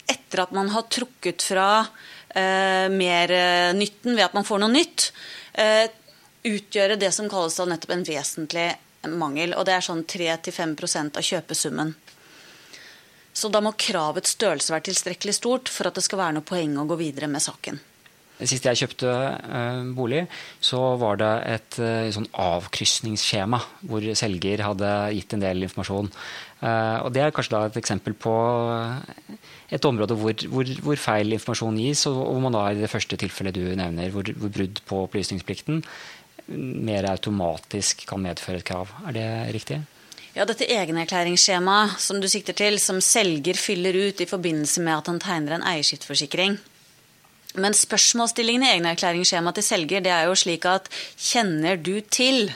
etter 0.06 0.44
at 0.44 0.54
man 0.54 0.70
har 0.72 0.86
trukket 0.92 1.44
fra 1.44 1.68
eh, 1.82 2.86
mer 2.92 3.32
eh, 3.34 3.74
nytten 3.76 4.14
ved 4.14 4.24
at 4.28 4.36
man 4.36 4.46
får 4.46 4.62
noe 4.62 4.72
nytt, 4.72 5.10
eh, 5.58 5.88
utgjøre 6.46 6.98
det 7.00 7.10
som 7.12 7.28
kalles 7.28 7.58
da 7.58 7.66
nettopp 7.66 7.94
en 7.96 8.06
vesentlig 8.06 8.68
mangel. 9.10 9.56
Og 9.58 9.66
det 9.66 9.74
er 9.76 9.84
sånn 9.84 10.04
3-5% 10.08 11.18
av 11.18 11.26
kjøpesummen. 11.26 11.92
Så 13.36 13.50
da 13.52 13.60
må 13.60 13.74
kravets 13.76 14.32
størrelse 14.38 14.72
være 14.72 14.88
tilstrekkelig 14.88 15.34
stort 15.36 15.68
for 15.68 15.90
at 15.90 15.98
det 15.98 16.06
skal 16.06 16.22
være 16.22 16.38
noe 16.38 16.46
poeng 16.46 16.78
å 16.80 16.86
gå 16.88 16.96
videre 17.02 17.28
med 17.28 17.44
saken. 17.44 17.82
Sist 18.44 18.66
jeg 18.68 18.76
kjøpte 18.82 19.08
uh, 19.08 19.78
bolig, 19.96 20.26
så 20.60 20.80
var 21.00 21.16
det 21.20 21.30
et 21.54 21.78
uh, 21.80 22.08
sånn 22.12 22.28
avkrysningsskjema 22.36 23.60
hvor 23.88 24.04
selger 24.18 24.60
hadde 24.66 24.90
gitt 25.16 25.32
en 25.32 25.44
del 25.46 25.64
informasjon. 25.64 26.10
Uh, 26.60 26.98
og 27.06 27.08
Det 27.16 27.22
er 27.24 27.32
kanskje 27.32 27.62
et 27.70 27.78
eksempel 27.80 28.16
på 28.20 28.34
et 29.72 29.88
område 29.88 30.18
hvor, 30.20 30.36
hvor, 30.52 30.74
hvor, 30.84 31.00
feil 31.00 31.32
informasjon 31.32 31.80
gis, 31.80 32.04
og 32.10 32.20
hvor 32.20 32.44
man 32.44 32.58
da 32.58 32.66
i 32.70 32.78
det 32.82 32.92
første 32.92 33.16
tilfellet 33.20 33.56
du 33.56 33.64
nevner, 33.72 34.12
hvor, 34.12 34.28
hvor 34.36 34.52
brudd 34.52 34.84
på 34.84 35.02
opplysningsplikten 35.06 35.80
mer 36.46 37.08
automatisk 37.10 38.04
kan 38.06 38.22
medføre 38.22 38.60
et 38.60 38.68
krav. 38.68 38.92
Er 39.08 39.16
det 39.16 39.28
riktig? 39.56 39.80
Ja, 40.36 40.44
Dette 40.44 40.68
egenerklæringsskjemaet 40.68 41.96
som 42.04 42.20
du 42.20 42.28
sikter 42.28 42.52
til, 42.56 42.76
som 42.82 43.00
selger 43.00 43.56
fyller 43.56 43.96
ut 43.96 44.20
i 44.20 44.28
forbindelse 44.28 44.84
med 44.84 44.98
at 44.98 45.08
han 45.08 45.20
tegner 45.22 45.56
en 45.56 45.64
eierskiftforsikring. 45.64 46.58
Men 47.62 47.76
spørsmålsstillingen 47.76 48.66
i 48.66 48.70
egenerklæringsskjemaet 48.74 49.60
til 49.60 49.66
selger 49.66 50.04
det 50.04 50.12
er 50.12 50.28
jo 50.28 50.36
slik 50.38 50.66
at 50.68 50.88
kjenner 51.16 51.80
du 51.80 51.98
til? 52.12 52.50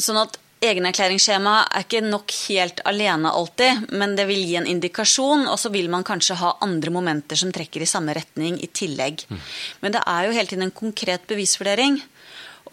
Sånn 0.00 0.20
at 0.22 0.38
egenerklæringsskjemaet 0.62 1.72
er 1.74 1.86
ikke 1.86 2.02
nok 2.06 2.34
helt 2.46 2.82
alene 2.86 3.32
alltid, 3.34 3.88
men 3.98 4.14
det 4.18 4.28
vil 4.28 4.42
gi 4.46 4.56
en 4.60 4.68
indikasjon, 4.70 5.46
og 5.50 5.58
så 5.58 5.72
vil 5.74 5.90
man 5.90 6.06
kanskje 6.06 6.38
ha 6.38 6.54
andre 6.62 6.92
momenter 6.94 7.38
som 7.38 7.50
trekker 7.54 7.82
i 7.82 7.90
samme 7.90 8.14
retning 8.16 8.60
i 8.62 8.70
tillegg. 8.70 9.24
Mm. 9.28 9.40
Men 9.82 9.96
det 9.96 10.02
er 10.06 10.26
jo 10.26 10.36
hele 10.36 10.50
tiden 10.50 10.68
en 10.68 10.76
konkret 10.76 11.26
bevisvurdering. 11.30 11.98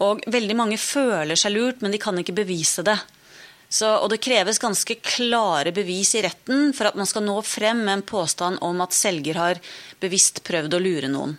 Og 0.00 0.22
veldig 0.32 0.56
mange 0.56 0.78
føler 0.80 1.36
seg 1.36 1.56
lurt, 1.56 1.82
men 1.82 1.92
de 1.92 2.00
kan 2.00 2.16
ikke 2.20 2.36
bevise 2.38 2.84
det. 2.86 2.96
Så, 3.70 3.86
og 3.86 4.08
det 4.10 4.18
kreves 4.24 4.58
ganske 4.58 4.96
klare 4.98 5.70
bevis 5.74 6.16
i 6.18 6.24
retten 6.26 6.72
for 6.74 6.90
at 6.90 6.96
man 6.98 7.06
skal 7.06 7.22
nå 7.22 7.36
frem 7.46 7.84
med 7.86 8.00
en 8.00 8.06
påstand 8.06 8.58
om 8.66 8.82
at 8.82 8.96
selger 8.96 9.38
har 9.38 9.60
bevisst 10.02 10.42
prøvd 10.46 10.74
å 10.74 10.82
lure 10.82 11.10
noen. 11.12 11.36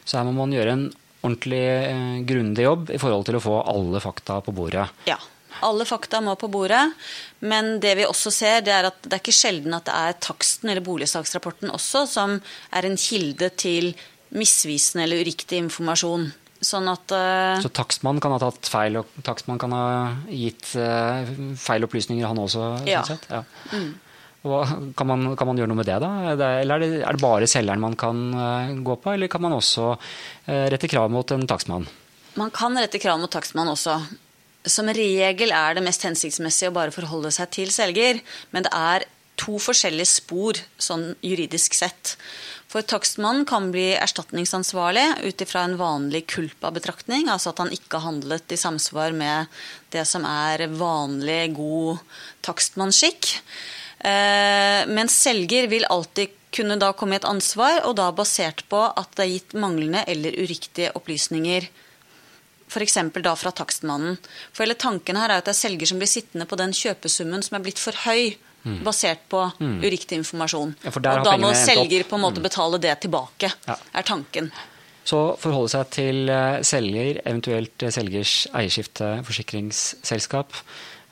Så 0.00 0.16
her 0.16 0.24
må 0.24 0.32
man 0.38 0.54
gjøre 0.54 0.72
en 0.72 0.86
ordentlig 1.20 1.60
eh, 1.60 2.18
grundig 2.24 2.64
jobb 2.64 2.92
i 2.94 3.00
forhold 3.02 3.26
til 3.28 3.36
å 3.36 3.42
få 3.44 3.56
alle 3.68 4.00
fakta 4.00 4.40
på 4.46 4.54
bordet. 4.56 4.88
Ja. 5.10 5.18
Alle 5.64 5.86
fakta 5.88 6.20
må 6.20 6.34
på 6.36 6.50
bordet, 6.52 6.82
men 7.40 7.78
det 7.80 7.94
vi 7.96 8.04
også 8.04 8.28
ser, 8.34 8.58
det 8.64 8.74
er 8.76 8.90
at 8.90 8.98
det 9.06 9.14
er 9.16 9.22
ikke 9.22 9.32
sjelden 9.32 9.76
at 9.76 9.86
det 9.88 9.94
er 9.96 10.18
taksten 10.20 10.68
eller 10.68 10.84
boligsaksrapporten 10.84 11.72
også 11.72 12.02
som 12.10 12.34
er 12.76 12.88
en 12.88 12.98
kilde 13.00 13.48
til 13.56 13.94
misvisende 14.36 15.06
eller 15.06 15.24
uriktig 15.24 15.62
informasjon. 15.64 16.28
Sånn 16.64 16.88
at 16.88 17.12
uh, 17.12 17.58
Så 17.60 17.70
takstmann 17.74 18.20
kan 18.22 18.32
ha 18.32 18.40
tatt 18.40 18.68
feil, 18.70 18.98
og 19.00 19.20
takstmann 19.26 19.60
kan 19.60 19.74
ha 19.76 19.84
gitt 20.30 20.72
uh, 20.80 21.26
feil 21.60 21.84
opplysninger, 21.84 22.24
han 22.24 22.40
også? 22.40 22.70
Ja. 22.88 23.02
Sånn 23.06 23.20
ja. 23.28 23.42
Mm. 23.74 23.94
Kan 24.96 25.08
man, 25.10 25.24
kan, 25.34 25.48
man, 25.48 25.58
gjøre 25.58 25.72
noe 25.72 25.80
med 25.80 25.88
det, 25.88 25.96
da? 25.98 26.10
eller 26.30 26.76
er 26.76 26.82
det, 26.84 26.90
er 27.02 27.16
det 27.16 27.22
bare 27.24 27.48
selgeren 27.50 27.82
man 27.82 27.96
kan 27.98 28.20
uh, 28.30 28.70
gå 28.86 28.96
på, 29.02 29.12
eller 29.16 29.30
kan 29.32 29.42
man 29.42 29.56
også 29.56 29.96
rette 30.46 30.86
krav 30.86 31.10
mot 31.10 31.32
en 31.34 31.48
takstmann? 31.50 31.88
Man 32.38 32.52
kan 32.54 32.76
rette 32.78 33.00
krav 33.02 33.18
mot 33.18 33.32
takstmann 33.32 33.72
også. 33.72 33.96
Som 34.66 34.90
regel 34.94 35.52
er 35.54 35.76
det 35.76 35.82
mest 35.82 36.04
hensiktsmessig 36.06 36.70
å 36.70 36.76
bare 36.76 36.94
forholde 36.94 37.32
seg 37.34 37.50
til 37.56 37.72
selger, 37.74 38.22
men 38.54 38.66
det 38.66 38.72
er 38.76 39.06
to 39.40 39.58
forskjellige 39.60 40.08
spor 40.10 40.58
sånn 40.80 41.10
juridisk 41.24 41.76
sett. 41.76 42.14
For 42.66 42.82
takstmannen 42.82 43.46
kan 43.46 43.70
bli 43.70 43.92
erstatningsansvarlig 43.94 45.04
ut 45.22 45.42
ifra 45.44 45.62
en 45.64 45.76
vanlig 45.78 46.24
culpa-betraktning, 46.32 47.28
altså 47.30 47.52
at 47.52 47.62
han 47.62 47.70
ikke 47.72 48.00
har 48.00 48.08
handlet 48.08 48.52
i 48.52 48.58
samsvar 48.58 49.14
med 49.14 49.46
det 49.94 50.02
som 50.10 50.26
er 50.26 50.66
vanlig, 50.74 51.54
god 51.54 52.02
takstmannsskikk. 52.46 53.30
Eh, 54.02 54.82
men 54.90 55.12
selger 55.12 55.70
vil 55.70 55.86
alltid 55.88 56.34
kunne 56.56 56.78
da 56.80 56.90
komme 56.96 57.16
i 57.16 57.20
et 57.20 57.28
ansvar, 57.28 57.84
og 57.86 57.96
da 58.00 58.10
basert 58.16 58.64
på 58.70 58.82
at 58.88 59.14
det 59.14 59.24
er 59.24 59.34
gitt 59.36 59.56
manglende 59.60 60.02
eller 60.10 60.34
uriktige 60.34 60.90
opplysninger. 60.98 61.68
F.eks. 62.66 62.98
da 63.22 63.36
fra 63.38 63.52
takstmannen. 63.54 64.18
For 64.50 64.66
hele 64.66 64.74
tanken 64.74 65.18
her 65.20 65.30
er 65.30 65.38
at 65.38 65.46
det 65.46 65.54
er 65.54 65.60
selger 65.60 65.92
som 65.92 66.02
blir 66.02 66.10
sittende 66.10 66.48
på 66.50 66.58
den 66.58 66.74
kjøpesummen 66.74 67.46
som 67.46 67.58
er 67.58 67.64
blitt 67.66 67.78
for 67.78 67.94
høy 68.08 68.34
basert 68.86 69.26
på 69.30 69.42
uriktig 69.60 70.18
informasjon. 70.20 70.74
Ja, 70.84 70.90
og 70.94 71.24
da 71.24 71.36
må 71.40 71.52
selger 71.54 72.04
på 72.08 72.16
en 72.18 72.24
måte 72.26 72.42
betale 72.44 72.80
det 72.82 72.96
tilbake, 73.06 73.52
Ja. 73.66 73.76
er 73.94 74.02
tanken. 74.02 74.50
Så 75.06 75.36
forholde 75.38 75.70
seg 75.70 75.90
til 75.94 76.28
eh, 76.28 76.60
selger, 76.66 77.20
eventuelt 77.24 77.82
eh, 77.86 77.90
selgers 77.94 78.46
eierskifte, 78.52 79.22
forsikringsselskap. 79.24 80.52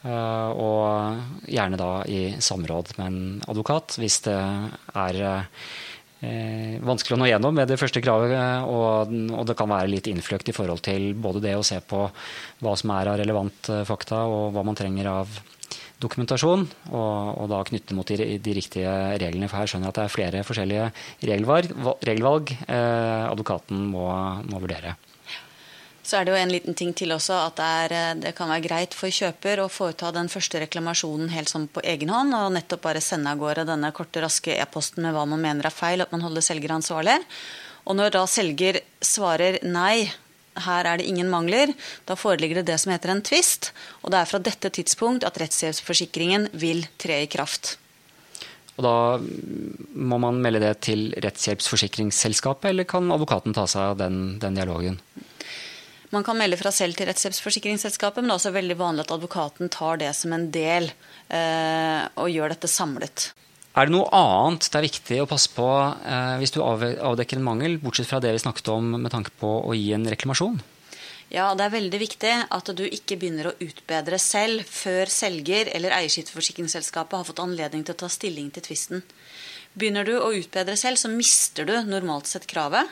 Og 0.05 1.49
gjerne 1.49 1.79
da 1.81 2.03
i 2.05 2.35
samråd 2.37 2.91
med 2.99 3.07
en 3.07 3.43
advokat 3.49 3.95
hvis 3.97 4.19
det 4.27 4.35
er 4.37 5.17
eh, 5.25 6.77
vanskelig 6.85 7.17
å 7.17 7.21
nå 7.23 7.29
gjennom 7.31 7.57
med 7.57 7.69
det 7.73 7.79
første 7.81 8.03
kravet, 8.05 8.35
eh, 8.37 8.67
og, 8.69 9.15
og 9.33 9.47
det 9.49 9.57
kan 9.57 9.71
være 9.73 9.89
litt 9.95 10.11
innfløkt 10.11 10.51
i 10.53 10.57
forhold 10.57 10.83
til 10.85 11.15
både 11.17 11.41
det 11.47 11.55
å 11.57 11.65
se 11.65 11.81
på 11.81 12.05
hva 12.61 12.75
som 12.77 12.93
er 12.97 13.13
av 13.15 13.19
relevant 13.23 13.71
eh, 13.73 13.85
fakta, 13.89 14.25
og 14.29 14.53
hva 14.53 14.65
man 14.69 14.77
trenger 14.77 15.09
av 15.09 15.41
dokumentasjon, 16.05 16.67
og, 16.93 17.15
og 17.41 17.49
da 17.53 17.63
knytte 17.69 17.97
mot 17.97 18.09
de, 18.09 18.37
de 18.39 18.55
riktige 18.57 18.93
reglene. 19.21 19.49
For 19.51 19.61
her 19.61 19.73
skjønner 19.73 19.89
jeg 19.89 19.95
at 19.95 20.01
det 20.01 20.05
er 20.05 20.15
flere 20.15 20.45
forskjellige 20.47 20.91
regelvalg, 21.33 21.75
regelvalg 22.05 22.55
eh, 22.69 23.25
advokaten 23.31 23.89
må, 23.91 24.07
må 24.51 24.63
vurdere. 24.63 24.95
Så 26.05 26.19
er 26.19 26.27
det 26.27 26.35
jo 26.35 26.37
en 26.37 26.51
liten 26.53 26.77
ting 26.77 26.91
til 26.93 27.15
også, 27.15 27.37
at 27.47 27.57
det, 27.57 27.67
er, 27.85 27.93
eh, 27.97 28.17
det 28.27 28.35
kan 28.37 28.51
være 28.53 28.67
greit 28.67 28.97
for 28.97 29.09
kjøper 29.09 29.63
å 29.63 29.71
foreta 29.73 30.13
den 30.13 30.29
første 30.33 30.61
reklamasjonen 30.61 31.33
helt 31.33 31.49
sånn 31.49 31.65
på 31.73 31.83
egen 31.95 32.13
hånd, 32.13 32.37
og 32.37 32.53
nettopp 32.59 32.85
bare 32.85 33.03
sende 33.05 33.33
av 33.33 33.41
gårde 33.41 33.65
denne 33.71 33.93
korte, 33.97 34.21
raske 34.25 34.59
e-posten 34.61 35.07
med 35.07 35.17
hva 35.17 35.25
man 35.29 35.41
mener 35.41 35.71
er 35.71 35.75
feil, 35.75 36.05
at 36.05 36.13
man 36.13 36.25
holder 36.27 36.45
selger 36.45 36.77
ansvarlig. 36.77 37.17
Og 37.89 37.97
når 37.97 38.13
da 38.13 38.27
selger 38.29 38.83
svarer 39.05 39.59
nei, 39.65 40.11
her 40.67 40.87
er 40.87 41.01
det 41.01 41.07
ingen 41.11 41.31
mangler, 41.33 41.73
da 42.07 42.17
foreligger 42.19 42.61
det 42.61 42.69
det 42.73 42.79
som 42.83 42.93
heter 42.95 43.13
en 43.13 43.23
tvist, 43.25 43.73
og 44.03 44.15
det 44.15 44.21
er 44.21 44.31
fra 44.31 44.43
dette 44.43 44.71
tidspunkt 44.71 45.27
at 45.27 45.39
rettshjelpsforsikringen 45.41 46.51
vil 46.53 46.85
tre 47.01 47.25
i 47.25 47.31
kraft. 47.31 47.77
Og 48.75 48.83
da 48.83 48.95
må 49.95 50.19
man 50.19 50.41
melde 50.43 50.65
det 50.65 50.75
til 50.87 51.13
rettshjelpsforsikringsselskapet, 51.23 52.73
eller 52.73 52.89
kan 52.91 53.11
advokaten 53.15 53.55
ta 53.55 53.69
seg 53.71 53.93
av 53.93 54.01
den, 54.03 54.41
den 54.43 54.59
dialogen? 54.59 54.99
Man 56.15 56.27
kan 56.27 56.39
melde 56.39 56.59
fra 56.59 56.71
selv 56.75 56.95
til 56.99 57.09
rettshjelpsforsikringsselskapet, 57.11 58.23
men 58.23 58.31
det 58.31 58.35
er 58.35 58.41
også 58.43 58.55
veldig 58.55 58.77
vanlig 58.79 59.07
at 59.07 59.15
advokaten 59.15 59.71
tar 59.73 59.99
det 60.03 60.13
som 60.15 60.35
en 60.35 60.47
del 60.55 60.91
eh, 60.91 62.03
og 62.19 62.31
gjør 62.31 62.55
dette 62.55 62.71
samlet. 62.71 63.33
Er 63.75 63.89
det 63.89 63.95
noe 63.97 64.07
annet 64.15 64.69
det 64.71 64.79
er 64.79 64.87
viktig 64.87 65.17
å 65.23 65.27
passe 65.27 65.51
på 65.51 65.67
eh, 65.67 66.37
hvis 66.39 66.55
du 66.55 66.61
avdekker 66.63 67.41
en 67.41 67.49
mangel, 67.49 67.81
bortsett 67.83 68.07
fra 68.07 68.21
det 68.23 68.31
vi 68.37 68.43
snakket 68.45 68.71
om 68.71 68.93
med 68.95 69.11
tanke 69.11 69.35
på 69.41 69.51
å 69.67 69.75
gi 69.75 69.89
en 69.97 70.07
reklamasjon? 70.07 70.61
Ja, 71.35 71.49
det 71.59 71.65
er 71.65 71.73
veldig 71.73 71.99
viktig 71.99 72.33
at 72.55 72.71
du 72.79 72.85
ikke 72.85 73.17
begynner 73.19 73.51
å 73.51 73.57
utbedre 73.65 74.21
selv 74.23 74.63
før 74.71 75.11
selger 75.11 75.73
eller 75.75 75.97
eierskifteforsikringsselskapet 75.97 77.19
har 77.19 77.27
fått 77.27 77.43
anledning 77.43 77.83
til 77.83 77.97
å 77.97 78.03
ta 78.05 78.11
stilling 78.13 78.53
til 78.55 78.63
tvisten. 78.63 79.03
Begynner 79.75 80.07
du 80.07 80.15
å 80.21 80.31
utbedre 80.37 80.77
selv, 80.79 81.01
så 81.01 81.11
mister 81.11 81.67
du 81.67 81.75
normalt 81.89 82.31
sett 82.31 82.47
kravet. 82.47 82.87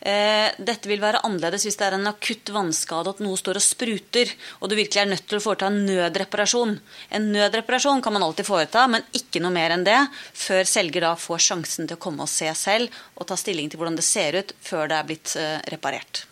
Eh, 0.00 0.52
dette 0.60 0.90
vil 0.90 1.00
være 1.00 1.22
annerledes 1.24 1.64
hvis 1.66 1.78
det 1.80 1.86
er 1.86 1.96
en 1.96 2.10
akutt 2.10 2.52
vannskade 2.52 3.14
at 3.14 3.22
noe 3.24 3.38
står 3.40 3.58
og 3.58 3.64
spruter, 3.64 4.30
og 4.60 4.70
du 4.70 4.76
virkelig 4.76 5.02
er 5.02 5.10
nødt 5.10 5.24
til 5.26 5.40
å 5.40 5.42
foreta 5.42 5.70
en 5.70 5.80
nødreparasjon. 5.88 6.76
En 7.16 7.28
nødreparasjon 7.32 8.04
kan 8.04 8.14
man 8.14 8.26
alltid 8.26 8.48
foreta, 8.48 8.84
men 8.92 9.06
ikke 9.16 9.42
noe 9.42 9.54
mer 9.56 9.74
enn 9.74 9.86
det, 9.88 9.98
før 10.36 10.68
selger 10.68 11.08
da 11.08 11.16
får 11.18 11.42
sjansen 11.48 11.88
til 11.88 11.98
å 11.98 12.04
komme 12.06 12.26
og 12.26 12.30
se 12.30 12.52
selv 12.58 12.92
og 13.16 13.28
ta 13.30 13.38
stilling 13.40 13.72
til 13.72 13.80
hvordan 13.80 13.98
det 13.98 14.06
ser 14.06 14.38
ut 14.38 14.56
før 14.62 14.92
det 14.92 15.00
er 15.00 15.10
blitt 15.10 15.36
eh, 15.40 15.58
reparert. 15.72 16.26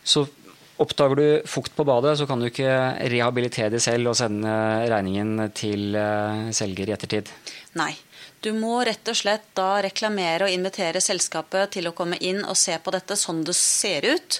Så 0.00 0.24
oppdager 0.80 1.20
du 1.20 1.26
fukt 1.48 1.74
på 1.76 1.84
badet, 1.88 2.16
så 2.18 2.26
kan 2.28 2.40
du 2.40 2.48
ikke 2.48 2.72
rehabilitere 3.12 3.72
det 3.74 3.82
selv 3.84 4.12
og 4.12 4.18
sende 4.18 4.52
regningen 4.90 5.50
til 5.56 5.96
eh, 5.98 6.48
selger 6.56 6.90
i 6.90 6.96
ettertid. 6.96 7.32
Nei. 7.80 7.92
Du 8.40 8.54
må 8.56 8.78
rett 8.88 9.04
og 9.12 9.16
slett 9.18 9.50
da 9.52 9.82
reklamere 9.84 10.46
og 10.46 10.54
invitere 10.54 11.02
selskapet 11.04 11.74
til 11.76 11.90
å 11.90 11.92
komme 11.96 12.16
inn 12.24 12.40
og 12.40 12.56
se 12.56 12.72
på 12.80 12.92
dette 12.94 13.18
sånn 13.20 13.42
det 13.44 13.52
ser 13.58 14.06
ut. 14.08 14.38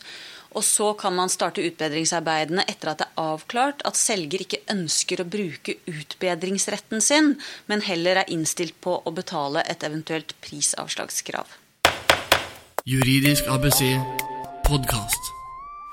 Og 0.57 0.65
så 0.65 0.89
kan 0.99 1.13
man 1.15 1.31
starte 1.31 1.63
utbedringsarbeidene 1.63 2.65
etter 2.65 2.91
at 2.91 3.03
det 3.03 3.09
er 3.11 3.29
avklart 3.35 3.85
at 3.87 4.01
selger 4.01 4.43
ikke 4.43 4.63
ønsker 4.73 5.21
å 5.21 5.29
bruke 5.29 5.77
utbedringsretten 5.85 7.05
sin, 7.05 7.35
men 7.69 7.85
heller 7.87 8.23
er 8.23 8.33
innstilt 8.33 8.81
på 8.83 8.97
å 9.05 9.13
betale 9.15 9.63
et 9.69 9.85
eventuelt 9.87 10.33
prisavslagskrav. 10.43 11.59
Juridisk 12.89 13.53
ABC 13.53 13.85
podkast. 14.65 15.40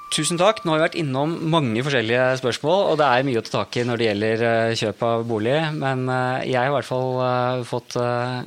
Tusen 0.07 0.39
takk. 0.39 0.61
Nå 0.63 0.71
har 0.71 0.79
vi 0.79 0.85
vært 0.85 0.95
innom 1.01 1.33
mange 1.51 1.81
forskjellige 1.83 2.37
spørsmål, 2.39 2.85
og 2.93 2.95
det 2.99 3.07
er 3.11 3.25
mye 3.27 3.41
å 3.41 3.43
ta 3.43 3.57
tak 3.57 3.75
i 3.75 3.83
når 3.83 3.99
det 3.99 4.05
gjelder 4.07 4.43
eh, 4.47 4.75
kjøp 4.79 5.03
av 5.03 5.25
bolig. 5.27 5.57
Men 5.75 6.05
eh, 6.07 6.47
jeg 6.47 6.61
har 6.61 6.69
i 6.69 6.73
hvert 6.77 6.87
fall 6.87 7.19
eh, 7.25 7.65
fått 7.67 7.97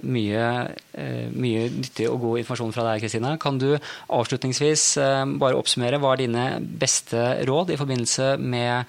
mye, 0.00 0.46
mye 1.36 1.66
nyttig 1.76 2.08
og 2.08 2.24
god 2.24 2.40
informasjon 2.40 2.74
fra 2.74 2.86
deg, 2.88 3.04
Kristina. 3.04 3.34
Kan 3.42 3.60
du 3.60 3.68
avslutningsvis 3.76 4.86
bare 5.40 5.60
oppsummere 5.60 6.00
hva 6.00 6.14
er 6.14 6.24
dine 6.24 6.46
beste 6.80 7.28
råd 7.48 7.74
i 7.74 7.80
forbindelse 7.80 8.32
med 8.40 8.88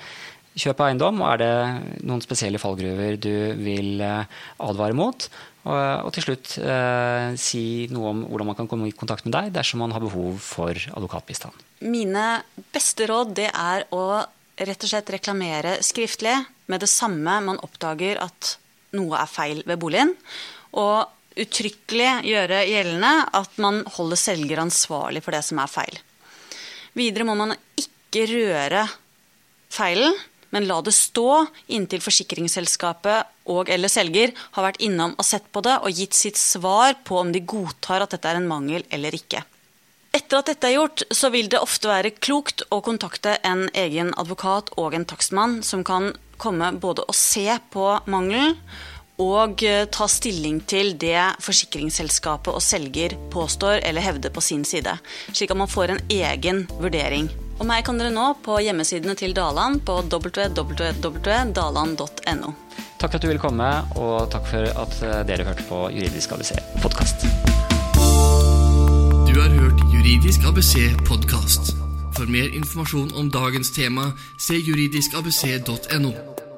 kjøp 0.58 0.84
eiendom? 0.86 1.22
Og 1.24 1.30
er 1.34 1.42
det 1.42 2.04
noen 2.08 2.24
spesielle 2.24 2.62
fallgruver 2.62 3.18
du 3.22 3.34
vil 3.62 4.02
advare 4.02 4.98
mot? 4.98 5.30
Og, 5.62 6.08
og 6.08 6.10
til 6.16 6.26
slutt 6.26 6.56
eh, 6.58 7.34
si 7.38 7.86
noe 7.94 8.10
om 8.10 8.22
hvordan 8.26 8.50
man 8.50 8.58
kan 8.58 8.70
komme 8.70 8.88
i 8.90 8.96
kontakt 8.98 9.28
med 9.28 9.36
deg 9.36 9.52
dersom 9.54 9.84
man 9.84 9.94
har 9.94 10.02
behov 10.02 10.40
for 10.42 10.74
advokatbistand. 10.74 11.54
Mine 11.86 12.42
beste 12.74 13.06
råd 13.10 13.36
det 13.38 13.52
er 13.52 13.86
å 13.94 14.24
rett 14.62 14.86
og 14.86 14.90
slett 14.90 15.12
reklamere 15.14 15.78
skriftlig 15.86 16.34
med 16.72 16.82
det 16.82 16.90
samme 16.90 17.38
man 17.46 17.62
oppdager 17.62 18.20
at 18.24 18.56
noe 18.98 19.20
er 19.22 19.30
feil 19.30 19.62
ved 19.68 19.80
boligen. 19.82 20.16
Og 20.78 21.06
uttrykkelig 21.42 22.26
gjøre 22.28 22.64
gjeldende 22.68 23.12
at 23.38 23.62
man 23.64 23.84
holder 23.96 24.20
selger 24.20 24.64
ansvarlig 24.66 25.22
for 25.24 25.36
det 25.36 25.44
som 25.48 25.62
er 25.62 25.72
feil. 25.72 26.02
Videre 26.98 27.28
må 27.28 27.38
man 27.40 27.54
ikke 27.80 28.26
røre 28.34 28.84
feilen, 29.72 30.18
men 30.52 30.68
la 30.70 30.80
det 30.86 30.94
stå 30.96 31.46
inntil 31.72 32.04
forsikringsselskapet 32.04 33.50
og 33.52 33.72
eller 33.72 33.92
selger 33.92 34.36
har 34.56 34.68
vært 34.68 34.82
innom 34.84 35.16
og 35.18 35.28
sett 35.28 35.48
på 35.52 35.64
det 35.66 35.78
og 35.82 35.96
gitt 35.96 36.18
sitt 36.18 36.40
svar 36.40 36.98
på 37.08 37.20
om 37.22 37.32
de 37.34 37.44
godtar 37.44 38.06
at 38.06 38.14
dette 38.14 38.30
er 38.30 38.40
en 38.40 38.50
mangel 38.52 38.86
eller 38.90 39.16
ikke. 39.16 39.44
Etter 40.12 40.42
at 40.42 40.50
dette 40.52 40.68
er 40.68 40.76
gjort, 40.76 41.06
så 41.16 41.30
vil 41.32 41.48
det 41.48 41.62
ofte 41.64 41.88
være 41.88 42.12
klokt 42.20 42.66
å 42.68 42.82
kontakte 42.84 43.38
en 43.48 43.70
egen 43.72 44.12
advokat 44.20 44.74
og 44.82 44.98
en 44.98 45.08
takstmann 45.08 45.62
som 45.64 45.86
kan 45.88 46.12
komme 46.42 46.74
både 46.84 47.06
og 47.08 47.16
se 47.16 47.48
på 47.72 47.86
mangelen 48.12 48.58
og 49.22 49.64
eh, 49.64 49.86
ta 49.92 50.08
stilling 50.10 50.62
til 50.68 50.96
det 51.00 51.38
forsikringsselskapet 51.46 52.52
og 52.52 52.64
selger 52.66 53.16
påstår 53.32 53.86
eller 53.86 54.04
hevder 54.04 54.34
på 54.34 54.44
sin 54.44 54.66
side, 54.68 54.98
slik 55.32 55.54
at 55.54 55.62
man 55.62 55.72
får 55.72 55.96
en 55.96 56.04
egen 56.10 56.66
vurdering. 56.82 57.30
Og 57.62 57.68
meg 57.70 57.84
kan 57.86 58.00
dere 58.02 58.10
nå 58.10 58.24
på 58.42 58.56
hjemmesidene 58.66 59.14
til 59.14 59.38
Daland 59.38 59.86
på 59.86 60.02
www.daland.no. 60.10 62.50
Takk 62.98 63.06
for 63.06 63.14
at 63.20 63.22
du 63.22 63.30
ville 63.30 63.42
komme, 63.42 63.86
og 64.02 64.34
takk 64.34 64.46
for 64.50 64.66
at 64.66 64.98
eh, 65.06 65.22
dere 65.30 65.46
hørte 65.46 65.62
på 65.70 65.94
Juridisk 65.94 66.34
ABC 66.34 66.58
podkast. 66.82 67.22
Du 69.30 69.38
har 69.38 69.54
hørt 69.54 69.78
Juridisk 69.94 70.42
ABC 70.50 70.90
podkast. 71.06 71.78
For 72.18 72.26
mer 72.26 72.50
informasjon 72.50 73.14
om 73.18 73.30
dagens 73.30 73.70
tema, 73.78 74.18
se 74.42 74.58
juridiskabc.no. 74.58 76.12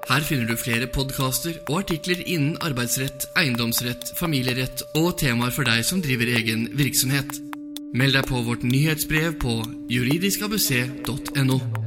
Her 0.07 0.21
finner 0.23 0.47
du 0.47 0.55
flere 0.59 0.87
podkaster 0.87 1.59
og 1.67 1.83
artikler 1.83 2.15
innen 2.23 2.57
arbeidsrett, 2.63 3.27
eiendomsrett, 3.39 4.15
familierett 4.19 4.83
og 4.95 5.17
temaer 5.19 5.51
for 5.51 5.63
deg 5.67 5.83
som 5.87 6.01
driver 6.03 6.27
egen 6.39 6.69
virksomhet. 6.79 7.52
Meld 7.93 8.15
deg 8.17 8.25
på 8.25 8.41
vårt 8.41 8.63
nyhetsbrev 8.65 9.35
på 9.37 9.59
juridiskabc.no. 9.93 11.82